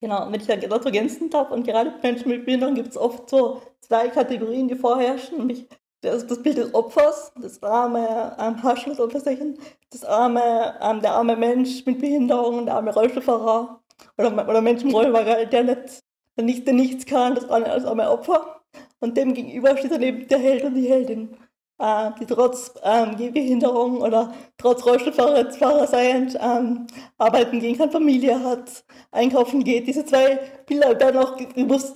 Genau, 0.00 0.26
wenn 0.32 0.40
ich 0.40 0.46
da 0.46 0.56
dazu 0.56 0.86
ergänzen 0.86 1.28
darf, 1.28 1.50
und 1.50 1.66
gerade 1.66 1.90
bei 1.90 2.12
Menschen 2.12 2.30
mit 2.30 2.46
Behinderung 2.46 2.74
gibt 2.74 2.88
es 2.88 2.96
oft 2.96 3.28
so 3.28 3.60
zwei 3.80 4.08
Kategorien, 4.08 4.66
die 4.66 4.76
vorherrschen, 4.76 5.36
nämlich 5.36 5.68
das, 6.00 6.26
das 6.26 6.42
Bild 6.42 6.56
des 6.56 6.72
Opfers, 6.72 7.34
das 7.38 7.62
arme 7.62 8.34
ähm, 8.40 8.62
Haschel, 8.62 8.96
das 8.96 10.04
arme, 10.04 10.78
ähm, 10.80 11.02
der 11.02 11.12
arme 11.12 11.36
Mensch 11.36 11.84
mit 11.84 11.98
Behinderung, 11.98 12.64
der 12.64 12.76
arme 12.76 12.94
Rollstuhlfahrer, 12.94 13.79
oder, 14.18 14.48
oder 14.48 14.60
Mensch 14.60 14.82
im 14.82 14.90
Rollwagen, 14.94 15.50
der, 15.50 15.64
nicht, 15.64 16.02
der, 16.36 16.44
nicht, 16.44 16.66
der 16.66 16.74
nichts 16.74 17.06
kann, 17.06 17.34
das 17.34 17.48
arme, 17.48 17.66
das 17.66 17.84
arme 17.84 18.10
Opfer. 18.10 18.60
Und 19.00 19.16
dem 19.16 19.34
gegenüber 19.34 19.76
steht 19.76 19.92
dann 19.92 20.02
eben 20.02 20.28
der 20.28 20.38
Held 20.38 20.64
und 20.64 20.74
die 20.74 20.88
Heldin, 20.88 21.36
äh, 21.78 22.10
die 22.20 22.26
trotz 22.26 22.74
ähm, 22.82 23.16
Behinderung 23.16 24.02
oder 24.02 24.32
trotz 24.58 24.84
Rollstuhlfahrer 24.84 25.86
seiend 25.86 26.38
ähm, 26.40 26.86
arbeiten 27.18 27.58
gehen 27.60 27.78
kann, 27.78 27.90
Familie 27.90 28.42
hat, 28.42 28.84
einkaufen 29.10 29.64
geht. 29.64 29.86
Diese 29.86 30.04
zwei 30.04 30.38
Bilder 30.66 30.98
werden 31.00 31.16
auch 31.20 31.36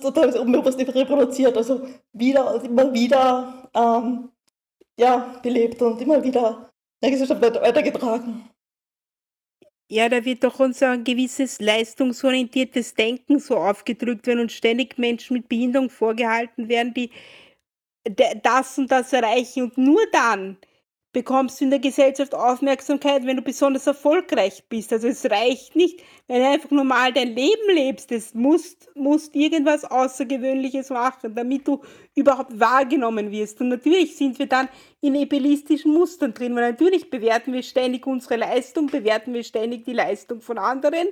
oder 0.03 0.41
unbewusst 0.41 0.79
reproduziert, 0.79 1.55
also 1.55 1.81
wieder 2.13 2.55
und 2.55 2.65
immer 2.65 2.91
wieder 2.93 3.69
ähm, 3.75 4.29
ja, 4.97 5.35
belebt 5.43 5.81
und 5.81 6.01
immer 6.01 6.23
wieder 6.23 6.71
in 7.01 7.09
der 7.09 7.11
Gesellschaft 7.11 7.41
weitergetragen. 7.41 8.49
Ja, 9.91 10.09
da 10.09 10.25
wird 10.25 10.43
doch 10.43 10.59
unser 10.59 10.97
gewisses 10.97 11.59
leistungsorientiertes 11.61 12.95
Denken 12.95 13.39
so 13.39 13.55
aufgedrückt, 13.57 14.25
wenn 14.25 14.39
uns 14.39 14.53
ständig 14.53 14.97
Menschen 14.97 15.35
mit 15.35 15.47
Behinderung 15.47 15.91
vorgehalten 15.91 16.67
werden, 16.69 16.93
die 16.95 17.11
das 18.43 18.77
und 18.77 18.91
das 18.91 19.13
erreichen 19.13 19.63
und 19.63 19.77
nur 19.77 20.01
dann 20.11 20.57
bekommst 21.15 21.61
du 21.61 21.63
in 21.63 21.69
der 21.69 21.79
Gesellschaft 21.79 22.35
Aufmerksamkeit, 22.35 23.25
wenn 23.25 23.37
du 23.37 23.41
besonders 23.41 23.87
erfolgreich 23.87 24.65
bist. 24.67 24.91
Also 24.91 25.07
es 25.07 25.23
reicht 25.23 25.73
nicht, 25.73 26.03
wenn 26.27 26.41
du 26.41 26.49
einfach 26.49 26.71
normal 26.71 27.13
dein 27.13 27.33
Leben 27.33 27.73
lebst. 27.73 28.11
Es 28.11 28.33
musst, 28.33 28.93
musst 28.95 29.33
irgendwas 29.33 29.85
Außergewöhnliches 29.85 30.89
machen, 30.89 31.33
damit 31.33 31.69
du 31.69 31.81
überhaupt 32.15 32.59
wahrgenommen 32.59 33.31
wirst. 33.31 33.61
Und 33.61 33.69
natürlich 33.69 34.17
sind 34.17 34.37
wir 34.39 34.47
dann 34.47 34.67
in 34.99 35.15
ebelistischen 35.15 35.93
Mustern 35.93 36.33
drin, 36.33 36.53
weil 36.53 36.71
natürlich 36.71 37.09
bewerten 37.09 37.53
wir 37.53 37.63
ständig 37.63 38.05
unsere 38.05 38.35
Leistung, 38.35 38.87
bewerten 38.87 39.33
wir 39.33 39.45
ständig 39.45 39.85
die 39.85 39.93
Leistung 39.93 40.41
von 40.41 40.57
anderen, 40.57 41.07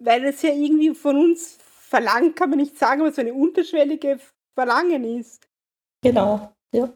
weil 0.00 0.24
es 0.24 0.42
ja 0.42 0.50
irgendwie 0.50 0.96
von 0.96 1.16
uns 1.16 1.58
verlangt, 1.62 2.34
kann 2.34 2.50
man 2.50 2.58
nicht 2.58 2.76
sagen, 2.76 3.02
aber 3.02 3.12
so 3.12 3.20
eine 3.20 3.34
unterschwellige 3.34 4.18
Verlangen 4.56 5.04
ist. 5.04 5.46
Genau, 6.02 6.52
ja. 6.72 6.92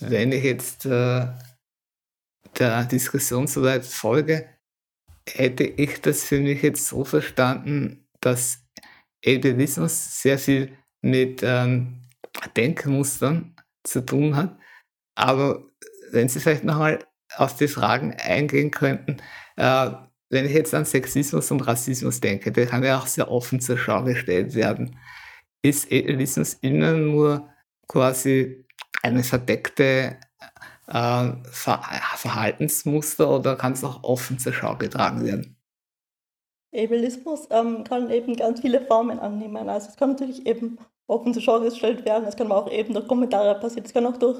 Wenn 0.00 0.32
ich 0.32 0.44
jetzt 0.44 0.86
äh, 0.86 1.26
der 2.58 2.84
Diskussion 2.84 3.46
soweit 3.46 3.84
folge, 3.84 4.48
hätte 5.28 5.64
ich 5.64 6.00
das 6.00 6.24
für 6.24 6.40
mich 6.40 6.62
jetzt 6.62 6.86
so 6.86 7.04
verstanden, 7.04 8.06
dass 8.20 8.64
Ableismus 9.24 10.22
sehr 10.22 10.38
viel 10.38 10.76
mit 11.00 11.42
ähm, 11.42 12.02
Denkmustern 12.56 13.54
zu 13.84 14.04
tun 14.04 14.36
hat. 14.36 14.58
Aber 15.14 15.64
wenn 16.10 16.28
Sie 16.28 16.40
vielleicht 16.40 16.64
nochmal 16.64 17.04
auf 17.36 17.56
die 17.56 17.68
Fragen 17.68 18.14
eingehen 18.14 18.70
könnten, 18.70 19.18
äh, 19.56 19.90
wenn 20.30 20.46
ich 20.46 20.52
jetzt 20.52 20.74
an 20.74 20.84
Sexismus 20.84 21.50
und 21.50 21.60
Rassismus 21.60 22.20
denke, 22.20 22.52
der 22.52 22.66
kann 22.66 22.82
ja 22.82 22.98
auch 22.98 23.06
sehr 23.06 23.30
offen 23.30 23.60
zur 23.60 23.76
Schau 23.76 24.02
gestellt 24.04 24.54
werden. 24.54 24.98
Ist 25.62 25.92
Ableismus 25.92 26.54
immer 26.54 26.92
nur 26.92 27.48
quasi 27.86 28.64
eine 29.02 29.24
verdeckte 29.24 30.16
äh, 30.86 31.32
Ver 31.50 31.82
Verhaltensmuster 32.16 33.30
oder 33.30 33.56
kann 33.56 33.72
es 33.72 33.84
auch 33.84 34.02
offen 34.02 34.38
zur 34.38 34.52
Schau 34.52 34.76
getragen 34.76 35.24
werden? 35.24 35.56
Ableismus 36.74 37.48
ähm, 37.50 37.84
kann 37.84 38.10
eben 38.10 38.34
ganz 38.34 38.60
viele 38.60 38.80
Formen 38.80 39.18
annehmen. 39.18 39.68
Also 39.68 39.90
es 39.90 39.96
kann 39.96 40.10
natürlich 40.10 40.46
eben 40.46 40.78
offen 41.06 41.34
zur 41.34 41.42
Schau 41.42 41.60
gestellt 41.60 42.04
werden, 42.04 42.24
es 42.26 42.36
kann 42.36 42.50
auch 42.50 42.70
eben 42.70 42.94
durch 42.94 43.06
Kommentare 43.06 43.58
passieren, 43.60 43.84
es 43.84 43.92
kann 43.92 44.06
auch 44.06 44.16
durch 44.16 44.38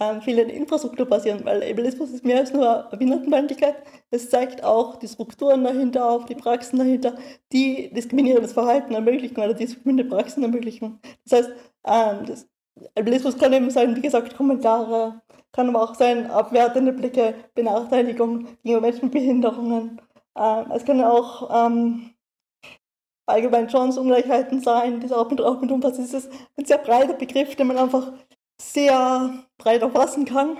ähm, 0.00 0.22
viele 0.22 0.42
Infrastruktur 0.42 1.06
passieren, 1.06 1.44
weil 1.44 1.62
Ableismus 1.62 2.10
ist 2.10 2.24
mehr 2.24 2.38
als 2.38 2.52
nur 2.52 2.88
Behindertenfeindlichkeit. 2.90 3.76
Es 4.10 4.30
zeigt 4.30 4.62
auch 4.62 4.96
die 4.96 5.08
Strukturen 5.08 5.64
dahinter 5.64 6.08
auf, 6.08 6.26
die 6.26 6.34
Praxen 6.34 6.78
dahinter, 6.78 7.16
die 7.52 7.92
diskriminierendes 7.92 8.52
Verhalten 8.52 8.94
ermöglichen 8.94 9.36
oder 9.36 9.54
diskriminierende 9.54 10.16
Praxen 10.16 10.42
ermöglichen. 10.42 11.00
Das 11.24 11.40
heißt, 11.40 11.52
ähm, 11.86 12.26
das 12.26 12.48
Albinismus 12.94 13.38
kann 13.38 13.52
eben 13.52 13.70
sein, 13.70 13.94
wie 13.96 14.02
gesagt, 14.02 14.36
Kommentare, 14.36 15.22
kann 15.52 15.68
aber 15.68 15.82
auch 15.82 15.94
sein, 15.94 16.30
abwertende 16.30 16.92
Blicke, 16.92 17.34
Benachteiligung 17.54 18.46
gegenüber 18.62 18.80
Menschen 18.80 19.04
mit 19.04 19.12
Behinderungen. 19.12 20.00
Ähm, 20.36 20.70
es 20.72 20.84
können 20.84 21.04
auch 21.04 21.66
ähm, 21.66 22.14
allgemein 23.26 23.70
Chancenungleichheiten 23.70 24.60
sein, 24.60 25.00
die 25.00 25.12
auch 25.12 25.30
mit, 25.30 25.40
auch 25.40 25.60
mit 25.60 25.70
umfasst. 25.70 25.98
Es 26.00 26.12
ist 26.12 26.32
ein 26.56 26.64
sehr 26.64 26.78
breiter 26.78 27.14
Begriff, 27.14 27.54
den 27.56 27.68
man 27.68 27.78
einfach 27.78 28.12
sehr 28.60 29.44
breit 29.58 29.82
erfassen 29.82 30.24
kann 30.24 30.58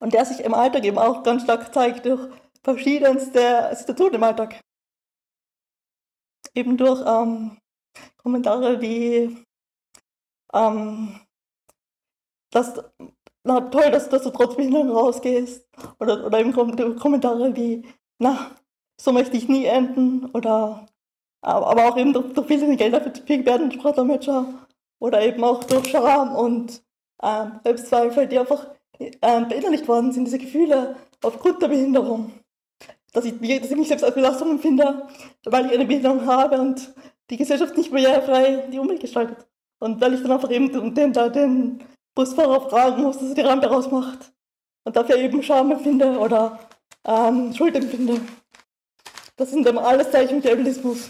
und 0.00 0.14
der 0.14 0.24
sich 0.24 0.40
im 0.40 0.54
Alltag 0.54 0.84
eben 0.84 0.98
auch 0.98 1.22
ganz 1.22 1.42
stark 1.42 1.72
zeigt 1.74 2.06
durch 2.06 2.28
verschiedenste 2.62 3.70
Situationen 3.74 4.14
im 4.14 4.22
Alltag. 4.22 4.60
Eben 6.54 6.76
durch 6.76 7.02
ähm, 7.06 7.58
Kommentare 8.16 8.80
wie 8.80 9.44
ähm, 10.52 11.20
das, 12.50 12.74
na 13.44 13.60
toll, 13.60 13.90
dass, 13.90 14.08
dass 14.08 14.22
du 14.22 14.30
trotz 14.30 14.56
Behinderung 14.56 14.90
rausgehst. 14.90 15.66
Oder, 15.98 16.24
oder 16.24 16.38
eben 16.38 16.52
Kommentare 16.52 17.56
wie, 17.56 17.84
na, 18.18 18.50
so 19.00 19.12
möchte 19.12 19.36
ich 19.36 19.48
nie 19.48 19.64
enden. 19.64 20.30
Oder 20.32 20.86
aber 21.40 21.88
auch 21.88 21.96
eben 21.96 22.12
durch, 22.12 22.32
durch 22.34 22.46
viele 22.46 22.76
Gelder 22.76 23.00
für 23.00 23.10
die 23.10 23.46
werden 23.46 23.72
Sprachdolmetscher. 23.72 24.46
Oder 25.00 25.22
eben 25.22 25.42
auch 25.42 25.64
durch 25.64 25.88
Scham 25.88 26.36
und 26.36 26.82
ähm, 27.22 27.60
Selbstzweifel, 27.64 28.28
die 28.28 28.38
einfach 28.38 28.68
ähm, 29.00 29.48
beinnerlicht 29.48 29.88
worden 29.88 30.12
sind, 30.12 30.26
diese 30.26 30.38
Gefühle 30.38 30.96
aufgrund 31.22 31.60
der 31.62 31.68
Behinderung. 31.68 32.32
Dass 33.12 33.24
ich, 33.24 33.34
dass 33.34 33.70
ich 33.70 33.76
mich 33.76 33.88
selbst 33.88 34.04
als 34.04 34.14
Belastung 34.14 34.50
empfinde, 34.50 35.08
weil 35.44 35.66
ich 35.66 35.72
eine 35.72 35.84
Behinderung 35.84 36.24
habe 36.26 36.60
und 36.60 36.94
die 37.30 37.36
Gesellschaft 37.36 37.76
nicht 37.76 37.90
barrierefrei 37.90 38.68
die 38.72 38.78
Umwelt 38.78 39.00
gestaltet. 39.00 39.46
Und 39.82 40.00
weil 40.00 40.14
ich 40.14 40.22
dann 40.22 40.30
einfach 40.30 40.50
eben 40.52 40.70
den, 40.70 40.94
den, 40.94 41.12
den 41.32 41.84
Busfahrer 42.14 42.70
fragen 42.70 43.02
muss, 43.02 43.18
dass 43.18 43.30
er 43.30 43.34
die 43.34 43.40
Rampe 43.40 43.66
rausmacht. 43.66 44.32
Und 44.84 44.94
dafür 44.94 45.16
eben 45.16 45.42
Scham 45.42 45.72
empfinde 45.72 46.20
oder 46.20 46.60
ähm, 47.04 47.52
Schuld 47.52 47.74
empfinde. 47.74 48.20
Das 49.34 49.50
sind 49.50 49.66
dann 49.66 49.78
alles 49.78 50.12
Zeichen 50.12 50.40
des 50.40 50.52
Ableismus. 50.52 51.08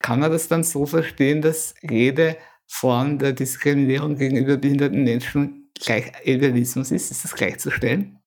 Kann 0.00 0.20
man 0.20 0.30
das 0.30 0.46
dann 0.48 0.62
so 0.62 0.84
verstehen, 0.84 1.40
dass 1.40 1.74
jede 1.80 2.36
Form 2.66 3.18
der 3.18 3.32
Diskriminierung 3.32 4.16
gegenüber 4.16 4.58
behinderten 4.58 5.02
Menschen 5.02 5.70
gleich 5.72 6.14
Ableismus 6.18 6.90
ist? 6.90 7.10
Ist 7.10 7.24
das 7.24 7.34
gleichzustellen? 7.34 8.22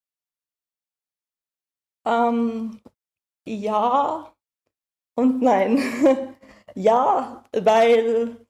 Ähm, 2.08 2.80
ja 3.46 4.34
und 5.14 5.44
nein. 5.44 5.80
ja, 6.74 7.44
weil 7.52 8.48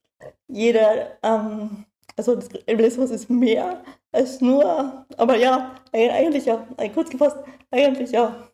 jeder, 0.48 1.18
ähm, 1.24 1.86
also 2.16 2.36
das 2.36 2.50
Ableismus 2.68 3.12
ist 3.12 3.30
mehr 3.30 3.84
als 4.12 4.42
nur, 4.42 5.06
aber 5.18 5.38
ja, 5.38 5.76
eigentlich 5.94 6.46
ja, 6.46 6.68
kurz 6.94 7.10
gefasst, 7.10 7.38
eigentlich 7.72 8.12
ja. 8.12 8.50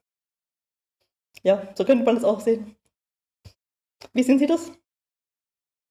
Ja, 1.43 1.67
so 1.75 1.85
könnte 1.85 2.03
man 2.03 2.15
das 2.15 2.23
auch 2.23 2.39
sehen. 2.39 2.75
Wie 4.13 4.23
sehen 4.23 4.39
Sie 4.39 4.47
das? 4.47 4.71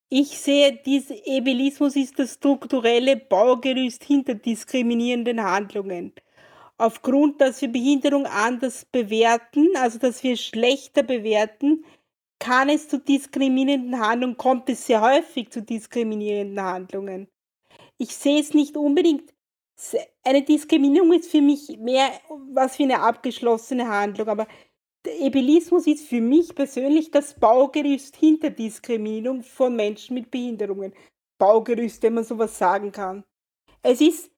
Ich 0.09 0.37
sehe, 0.37 0.73
dieser 0.85 1.15
Ebelismus 1.25 1.95
ist 1.95 2.19
das 2.19 2.35
strukturelle 2.35 3.17
Baugerüst 3.17 4.03
hinter 4.03 4.35
diskriminierenden 4.35 5.43
Handlungen. 5.43 6.13
Aufgrund, 6.77 7.41
dass 7.41 7.61
wir 7.61 7.69
Behinderung 7.69 8.25
anders 8.25 8.85
bewerten, 8.85 9.69
also 9.75 9.97
dass 9.97 10.23
wir 10.23 10.37
schlechter 10.37 11.03
bewerten, 11.03 11.85
kann 12.45 12.69
es 12.69 12.87
zu 12.87 12.99
diskriminierenden 12.99 13.99
Handlungen, 13.99 14.37
kommt 14.37 14.69
es 14.69 14.85
sehr 14.85 15.01
häufig 15.01 15.49
zu 15.49 15.63
diskriminierenden 15.63 16.63
Handlungen. 16.63 17.27
Ich 17.97 18.15
sehe 18.15 18.39
es 18.39 18.53
nicht 18.53 18.77
unbedingt. 18.77 19.33
Eine 20.23 20.43
Diskriminierung 20.43 21.11
ist 21.13 21.31
für 21.31 21.41
mich 21.41 21.75
mehr 21.79 22.11
was 22.53 22.77
wie 22.77 22.83
eine 22.83 22.99
abgeschlossene 22.99 23.87
Handlung, 23.87 24.27
aber 24.27 24.47
der 25.05 25.19
Ebelismus 25.21 25.87
ist 25.87 26.07
für 26.07 26.21
mich 26.21 26.53
persönlich 26.53 27.09
das 27.09 27.33
Baugerüst 27.33 28.15
hinter 28.15 28.51
Diskriminierung 28.51 29.41
von 29.41 29.75
Menschen 29.75 30.13
mit 30.13 30.29
Behinderungen. 30.29 30.93
Baugerüst, 31.39 32.03
wenn 32.03 32.13
man 32.13 32.23
sowas 32.23 32.57
sagen 32.57 32.91
kann. 32.91 33.23
Es 33.81 34.01
ist 34.01 34.31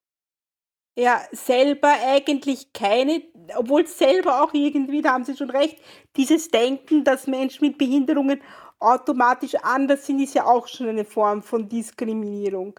ja 0.98 1.22
selber 1.32 1.94
eigentlich 2.06 2.72
keine, 2.72 3.22
obwohl 3.56 3.86
selber 3.86 4.42
auch 4.42 4.52
irgendwie, 4.52 5.00
da 5.00 5.12
haben 5.12 5.24
Sie 5.24 5.36
schon 5.36 5.50
recht, 5.50 5.78
dieses 6.16 6.50
Denken, 6.50 7.04
dass 7.04 7.26
Menschen 7.26 7.66
mit 7.66 7.78
Behinderungen 7.78 8.40
automatisch 8.80 9.54
anders 9.62 10.06
sind, 10.06 10.20
ist 10.20 10.34
ja 10.34 10.44
auch 10.44 10.66
schon 10.66 10.88
eine 10.88 11.04
Form 11.04 11.42
von 11.42 11.68
Diskriminierung. 11.68 12.78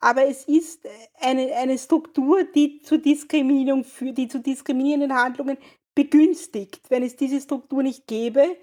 Aber 0.00 0.26
es 0.26 0.44
ist 0.44 0.86
eine, 1.20 1.54
eine 1.54 1.78
Struktur, 1.78 2.44
die 2.44 2.82
zu 2.82 2.98
Diskriminierung 2.98 3.84
führt, 3.84 4.18
die 4.18 4.28
zu 4.28 4.40
diskriminierenden 4.40 5.14
Handlungen 5.14 5.56
begünstigt. 5.94 6.82
Wenn 6.90 7.02
es 7.02 7.16
diese 7.16 7.40
Struktur 7.40 7.82
nicht 7.82 8.06
gäbe, 8.06 8.58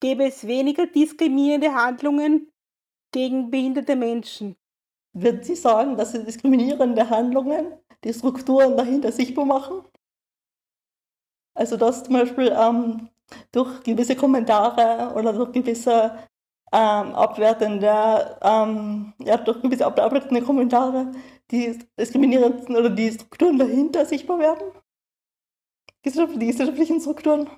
gäbe 0.00 0.24
es 0.24 0.46
weniger 0.46 0.86
diskriminierende 0.86 1.74
Handlungen 1.74 2.50
gegen 3.12 3.50
behinderte 3.50 3.96
Menschen. 3.96 4.56
Würden 5.12 5.42
Sie 5.42 5.56
sagen, 5.56 5.96
dass 5.96 6.12
diskriminierende 6.12 7.08
Handlungen 7.08 7.72
die 8.04 8.12
Strukturen 8.12 8.76
dahinter 8.76 9.12
sichtbar 9.12 9.44
machen? 9.44 9.82
Also 11.54 11.76
dass 11.76 12.04
zum 12.04 12.14
Beispiel 12.14 12.54
ähm, 12.56 13.08
durch 13.52 13.82
gewisse 13.82 14.14
Kommentare 14.16 15.14
oder 15.14 15.32
durch 15.32 15.52
gewisse 15.52 16.18
ähm, 16.72 17.14
abwertende, 17.14 18.38
ähm, 18.42 19.14
ja, 19.24 19.36
durch 19.38 19.62
gewisse 19.62 19.86
abwertende 19.86 20.42
Kommentare 20.42 21.12
die 21.50 21.78
diskriminierenden 21.98 22.76
oder 22.76 22.90
die 22.90 23.12
Strukturen 23.12 23.58
dahinter 23.58 24.04
sichtbar 24.04 24.38
werden? 24.38 24.72
die 26.04 26.46
gesellschaftlichen 26.46 27.00
Strukturen. 27.00 27.50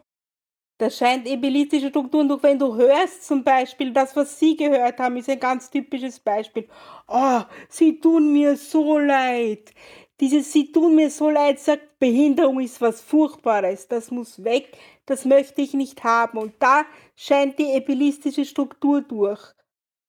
Das 0.79 0.96
scheint 0.96 1.27
ebelitische 1.27 1.88
Strukturen 1.88 2.29
durch, 2.29 2.42
wenn 2.42 2.59
du 2.59 2.74
hörst 2.77 3.27
zum 3.27 3.42
Beispiel, 3.42 3.92
das, 3.92 4.14
was 4.14 4.38
Sie 4.38 4.57
gehört 4.57 4.98
haben, 5.01 5.16
ist 5.16 5.29
ein 5.29 5.40
ganz 5.40 5.68
typisches 5.68 6.20
Beispiel. 6.20 6.68
Oh, 7.09 7.40
Sie 7.68 7.98
tun 7.98 8.33
mir 8.33 8.57
so 8.57 8.96
leid. 8.98 9.74
Dieses 10.20 10.52
Sie 10.52 10.72
tun 10.72 10.96
mir 10.96 11.11
so 11.11 11.31
leid 11.31 11.61
sagt, 11.61 11.98
Behinderung 11.98 12.61
ist 12.61 12.81
was 12.81 13.00
Furchtbares, 13.00 13.87
das 13.88 14.11
muss 14.11 14.42
weg, 14.42 14.76
das 15.07 15.24
möchte 15.24 15.62
ich 15.62 15.74
nicht 15.74 16.02
haben. 16.02 16.38
Und 16.38 16.54
da 16.59 16.85
scheint 17.14 17.59
die 17.59 17.72
epilistische 17.72 18.44
Struktur 18.44 19.02
durch. 19.02 19.40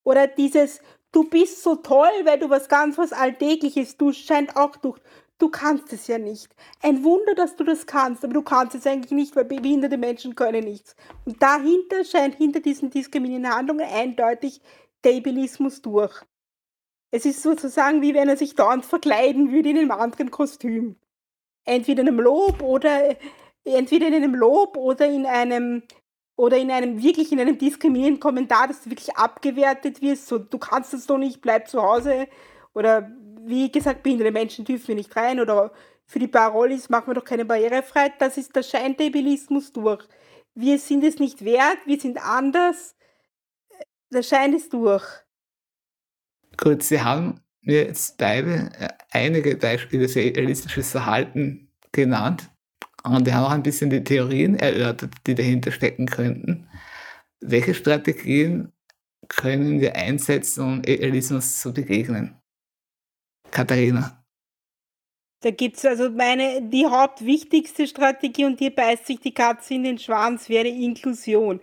Oder 0.03 0.27
dieses 0.27 0.81
Du 1.11 1.23
bist 1.23 1.63
so 1.63 1.75
toll, 1.75 2.11
weil 2.23 2.37
du 2.37 2.51
was 2.51 2.69
ganz 2.69 2.97
was 2.99 3.13
Alltägliches 3.13 3.97
tust, 3.97 4.27
scheint 4.27 4.55
auch 4.55 4.75
durch. 4.75 4.99
Du 5.39 5.49
kannst 5.49 5.91
es 5.91 6.05
ja 6.05 6.19
nicht. 6.19 6.53
Ein 6.83 7.03
Wunder, 7.03 7.33
dass 7.33 7.55
du 7.55 7.63
das 7.63 7.87
kannst, 7.87 8.23
aber 8.23 8.33
du 8.33 8.43
kannst 8.43 8.75
es 8.75 8.85
eigentlich 8.85 9.11
nicht, 9.11 9.35
weil 9.35 9.45
behinderte 9.45 9.97
Menschen 9.97 10.35
können 10.35 10.65
nichts. 10.65 10.95
Und 11.25 11.41
dahinter 11.41 12.03
scheint 12.03 12.35
hinter 12.35 12.59
diesen 12.59 12.91
diskriminierenden 12.91 13.55
Handlungen 13.55 13.87
eindeutig 13.87 14.61
der 15.03 15.15
Ableismus 15.15 15.81
durch. 15.81 16.13
Es 17.11 17.25
ist 17.25 17.41
sozusagen 17.41 18.01
wie 18.01 18.13
wenn 18.13 18.29
er 18.29 18.37
sich 18.37 18.55
dauernd 18.55 18.85
verkleiden 18.85 19.51
würde 19.51 19.69
in 19.69 19.77
einem 19.77 19.91
anderen 19.91 20.31
Kostüm. 20.31 20.95
Entweder 21.65 22.01
in 22.01 22.09
einem 22.09 22.19
Lob 22.19 22.61
oder 22.61 23.15
entweder 23.63 24.07
in 24.07 24.13
einem 24.13 24.35
Lob 24.35 24.77
oder 24.77 25.07
in 25.07 25.25
einem 25.25 25.83
oder 26.35 26.57
in 26.57 26.71
einem 26.71 27.01
wirklich 27.03 27.31
in 27.31 27.39
einem 27.39 27.57
diskriminierenden 27.57 28.21
Kommentar, 28.21 28.67
dass 28.67 28.83
du 28.83 28.89
wirklich 28.89 29.15
abgewertet 29.17 30.01
wirst, 30.01 30.27
so 30.27 30.37
du 30.37 30.57
kannst 30.57 30.93
das 30.93 31.05
doch 31.05 31.17
nicht, 31.17 31.41
bleib 31.41 31.67
zu 31.67 31.81
Hause 31.81 32.27
oder 32.73 33.11
wie 33.41 33.71
gesagt, 33.71 34.03
behinderte 34.03 34.31
Menschen 34.31 34.65
dürfen 34.65 34.89
wir 34.89 34.95
nicht 34.95 35.15
rein 35.15 35.39
oder 35.39 35.71
für 36.05 36.19
die 36.19 36.27
Parolis 36.27 36.89
machen 36.89 37.07
wir 37.07 37.13
doch 37.13 37.23
keine 37.23 37.45
Barrierefreiheit. 37.45 38.13
Das 38.19 38.37
ist 38.37 38.55
der 38.55 38.63
Scheindebilismus 38.63 39.71
durch. 39.73 40.07
Wir 40.55 40.79
sind 40.79 41.03
es 41.03 41.19
nicht 41.19 41.43
wert, 41.45 41.77
wir 41.85 41.99
sind 41.99 42.17
anders. 42.17 42.95
Da 44.09 44.23
scheint 44.23 44.55
es 44.55 44.69
durch. 44.69 45.03
Gut, 46.61 46.83
Sie 46.83 47.01
haben 47.01 47.39
mir 47.61 47.85
jetzt 47.85 48.17
beide 48.17 48.71
äh, 48.77 48.89
einige 49.11 49.55
Beispiele 49.55 50.09
für 50.09 50.19
realistisches 50.19 50.91
Verhalten 50.91 51.71
genannt. 51.91 52.49
Und 53.03 53.25
wir 53.25 53.33
haben 53.33 53.45
auch 53.45 53.51
ein 53.51 53.63
bisschen 53.63 53.89
die 53.89 54.03
Theorien 54.03 54.55
erörtert, 54.55 55.13
die 55.25 55.35
dahinter 55.35 55.71
stecken 55.71 56.05
könnten. 56.05 56.67
Welche 57.39 57.73
Strategien 57.73 58.73
können 59.29 59.79
wir 59.79 59.95
einsetzen, 59.95 60.63
um 60.63 60.81
Realismus 60.81 61.61
zu 61.61 61.73
begegnen? 61.73 62.35
Katharina? 63.51 64.19
Da 65.41 65.51
gibt 65.51 65.77
es 65.77 65.85
also 65.85 66.09
meine, 66.09 66.61
die 66.61 66.85
hauptwichtigste 66.85 67.87
Strategie 67.87 68.43
und 68.43 68.59
hier 68.59 68.75
beißt 68.75 69.07
sich 69.07 69.21
die 69.21 69.33
Katze 69.33 69.75
in 69.75 69.83
den 69.83 69.97
Schwanz, 69.97 70.49
wäre 70.49 70.67
Inklusion. 70.67 71.61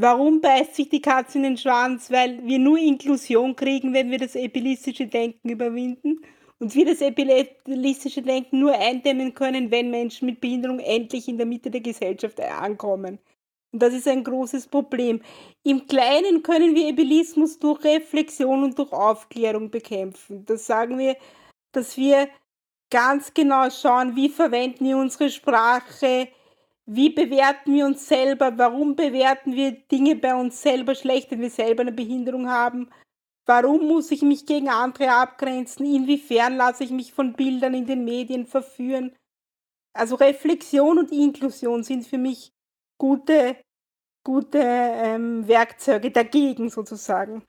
Warum 0.00 0.40
beißt 0.40 0.76
sich 0.76 0.88
die 0.88 1.02
Katze 1.02 1.38
in 1.38 1.42
den 1.42 1.56
Schwanz? 1.56 2.08
Weil 2.08 2.40
wir 2.46 2.60
nur 2.60 2.78
Inklusion 2.78 3.56
kriegen, 3.56 3.92
wenn 3.92 4.12
wir 4.12 4.18
das 4.18 4.36
epilistische 4.36 5.08
Denken 5.08 5.48
überwinden 5.48 6.20
und 6.60 6.72
wir 6.76 6.86
das 6.86 7.00
epilistische 7.00 8.22
Denken 8.22 8.60
nur 8.60 8.78
eindämmen 8.78 9.34
können, 9.34 9.72
wenn 9.72 9.90
Menschen 9.90 10.26
mit 10.26 10.40
Behinderung 10.40 10.78
endlich 10.78 11.26
in 11.26 11.36
der 11.36 11.46
Mitte 11.46 11.68
der 11.68 11.80
Gesellschaft 11.80 12.40
ankommen. 12.40 13.18
Und 13.72 13.82
das 13.82 13.92
ist 13.92 14.06
ein 14.06 14.22
großes 14.22 14.68
Problem. 14.68 15.20
Im 15.64 15.88
Kleinen 15.88 16.44
können 16.44 16.76
wir 16.76 16.86
Ebelismus 16.86 17.58
durch 17.58 17.82
Reflexion 17.82 18.62
und 18.62 18.78
durch 18.78 18.92
Aufklärung 18.92 19.68
bekämpfen. 19.68 20.44
Das 20.46 20.64
sagen 20.64 20.96
wir, 20.98 21.16
dass 21.72 21.96
wir 21.96 22.28
ganz 22.88 23.34
genau 23.34 23.68
schauen, 23.68 24.14
wie 24.14 24.28
verwenden 24.28 24.84
wir 24.86 24.96
unsere 24.96 25.28
Sprache, 25.28 26.28
wie 26.90 27.10
bewerten 27.10 27.74
wir 27.74 27.84
uns 27.84 28.08
selber, 28.08 28.56
warum 28.56 28.96
bewerten 28.96 29.54
wir 29.54 29.72
Dinge 29.72 30.16
bei 30.16 30.34
uns 30.34 30.62
selber 30.62 30.94
schlecht, 30.94 31.30
wenn 31.30 31.42
wir 31.42 31.50
selber 31.50 31.82
eine 31.82 31.92
Behinderung 31.92 32.48
haben, 32.48 32.88
warum 33.44 33.86
muss 33.86 34.10
ich 34.10 34.22
mich 34.22 34.46
gegen 34.46 34.70
andere 34.70 35.10
abgrenzen, 35.10 35.84
inwiefern 35.84 36.56
lasse 36.56 36.84
ich 36.84 36.90
mich 36.90 37.12
von 37.12 37.34
Bildern 37.34 37.74
in 37.74 37.84
den 37.84 38.04
Medien 38.04 38.46
verführen. 38.46 39.14
Also 39.92 40.14
Reflexion 40.14 40.98
und 40.98 41.12
Inklusion 41.12 41.82
sind 41.84 42.06
für 42.06 42.16
mich 42.16 42.52
gute, 42.98 43.56
gute 44.24 44.60
ähm, 44.62 45.46
Werkzeuge 45.46 46.10
dagegen 46.10 46.70
sozusagen. 46.70 47.44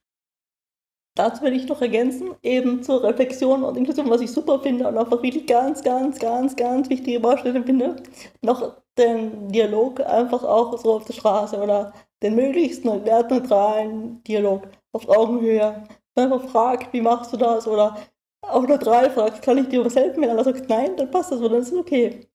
Dazu 1.16 1.44
will 1.44 1.54
ich 1.54 1.68
noch 1.68 1.82
ergänzen, 1.82 2.36
eben 2.44 2.84
zur 2.84 3.04
Reflexion 3.04 3.64
und 3.64 3.78
Inklusion, 3.78 4.10
was 4.10 4.20
ich 4.22 4.32
super 4.32 4.60
finde 4.60 4.88
und 4.88 4.98
auch 4.98 5.10
wirklich 5.12 5.48
ganz, 5.48 5.82
ganz, 5.82 6.20
ganz, 6.20 6.58
ganz 6.58 6.90
wichtige 6.90 7.22
Baustelle 7.22 7.64
finde, 7.64 7.96
noch 8.42 8.82
den 9.00 9.50
Dialog 9.52 10.00
einfach 10.02 10.44
auch 10.44 10.78
so 10.78 10.96
auf 10.96 11.06
der 11.06 11.14
Straße 11.14 11.58
oder 11.58 11.94
den 12.22 12.36
möglichst 12.36 12.86
wertneutralen 12.86 14.24
Dialog 14.24 14.68
auf 14.92 15.08
Augenhöhe. 15.10 15.84
Einfach 16.16 16.50
fragt, 16.50 16.94
wie 16.94 17.02
machst 17.02 17.34
du 17.34 17.38
das? 17.38 17.68
Oder 17.68 17.98
auch 18.42 18.66
drei 18.66 19.10
fragt, 19.10 19.42
kann 19.42 19.58
ich 19.58 19.70
dir 19.70 19.86
was 19.86 19.96
helfen? 19.96 20.22
Wenn 20.22 20.30
einer 20.30 20.44
sagt 20.44 20.70
nein, 20.70 20.96
dann 20.98 21.12
passt 21.12 21.32
das, 21.32 21.40
oder 21.40 21.50
dann 21.50 21.62
ist 21.62 21.72
es 21.72 21.78
okay. 21.78 22.28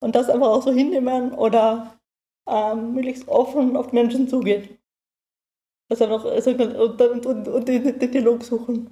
Und 0.00 0.14
das 0.14 0.28
einfach 0.28 0.48
auch 0.48 0.62
so 0.62 0.72
hinnehmen 0.72 1.32
oder 1.34 1.98
ähm, 2.48 2.94
möglichst 2.94 3.28
offen 3.28 3.76
auf 3.76 3.88
die 3.88 3.94
Menschen 3.94 4.28
zugeht. 4.28 4.78
Also 5.90 6.06
noch, 6.06 6.24
also, 6.24 6.50
und, 6.50 7.00
und, 7.00 7.26
und, 7.26 7.48
und 7.48 7.68
den, 7.68 7.98
den 7.98 8.10
Dialog 8.10 8.42
suchen. 8.42 8.90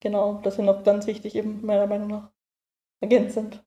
Genau, 0.00 0.40
das 0.42 0.58
ist 0.58 0.64
noch 0.64 0.82
ganz 0.82 1.06
wichtig, 1.06 1.34
eben 1.36 1.64
meiner 1.64 1.86
Meinung 1.86 2.08
nach. 2.08 2.32
Ergänzend. 3.00 3.64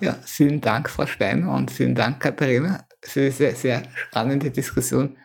Ja, 0.00 0.18
vielen 0.24 0.60
Dank, 0.60 0.88
Frau 0.88 1.06
Steiner, 1.06 1.52
und 1.54 1.70
vielen 1.70 1.94
Dank, 1.94 2.20
Katharina, 2.20 2.86
für 3.02 3.26
diese 3.26 3.54
sehr, 3.54 3.82
spannende 3.94 4.50
Diskussion 4.50 5.16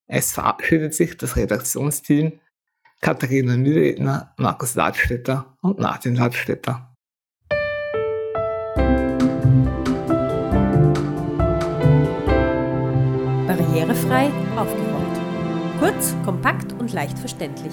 Es 0.06 0.32
verabschiedet 0.32 0.94
sich 0.94 1.16
das 1.16 1.36
Redaktionsteam 1.36 2.40
Katharina 3.00 3.56
Mühledner, 3.56 4.34
Markus 4.36 4.74
Ladstätter 4.74 5.56
und 5.62 5.78
Martin 5.78 6.14
Ladstätter. 6.14 6.93
Barrierefrei 14.14 14.31
aufgerollt. 14.57 15.81
Kurz, 15.81 16.14
kompakt 16.24 16.72
und 16.74 16.92
leicht 16.92 17.18
verständlich. 17.18 17.72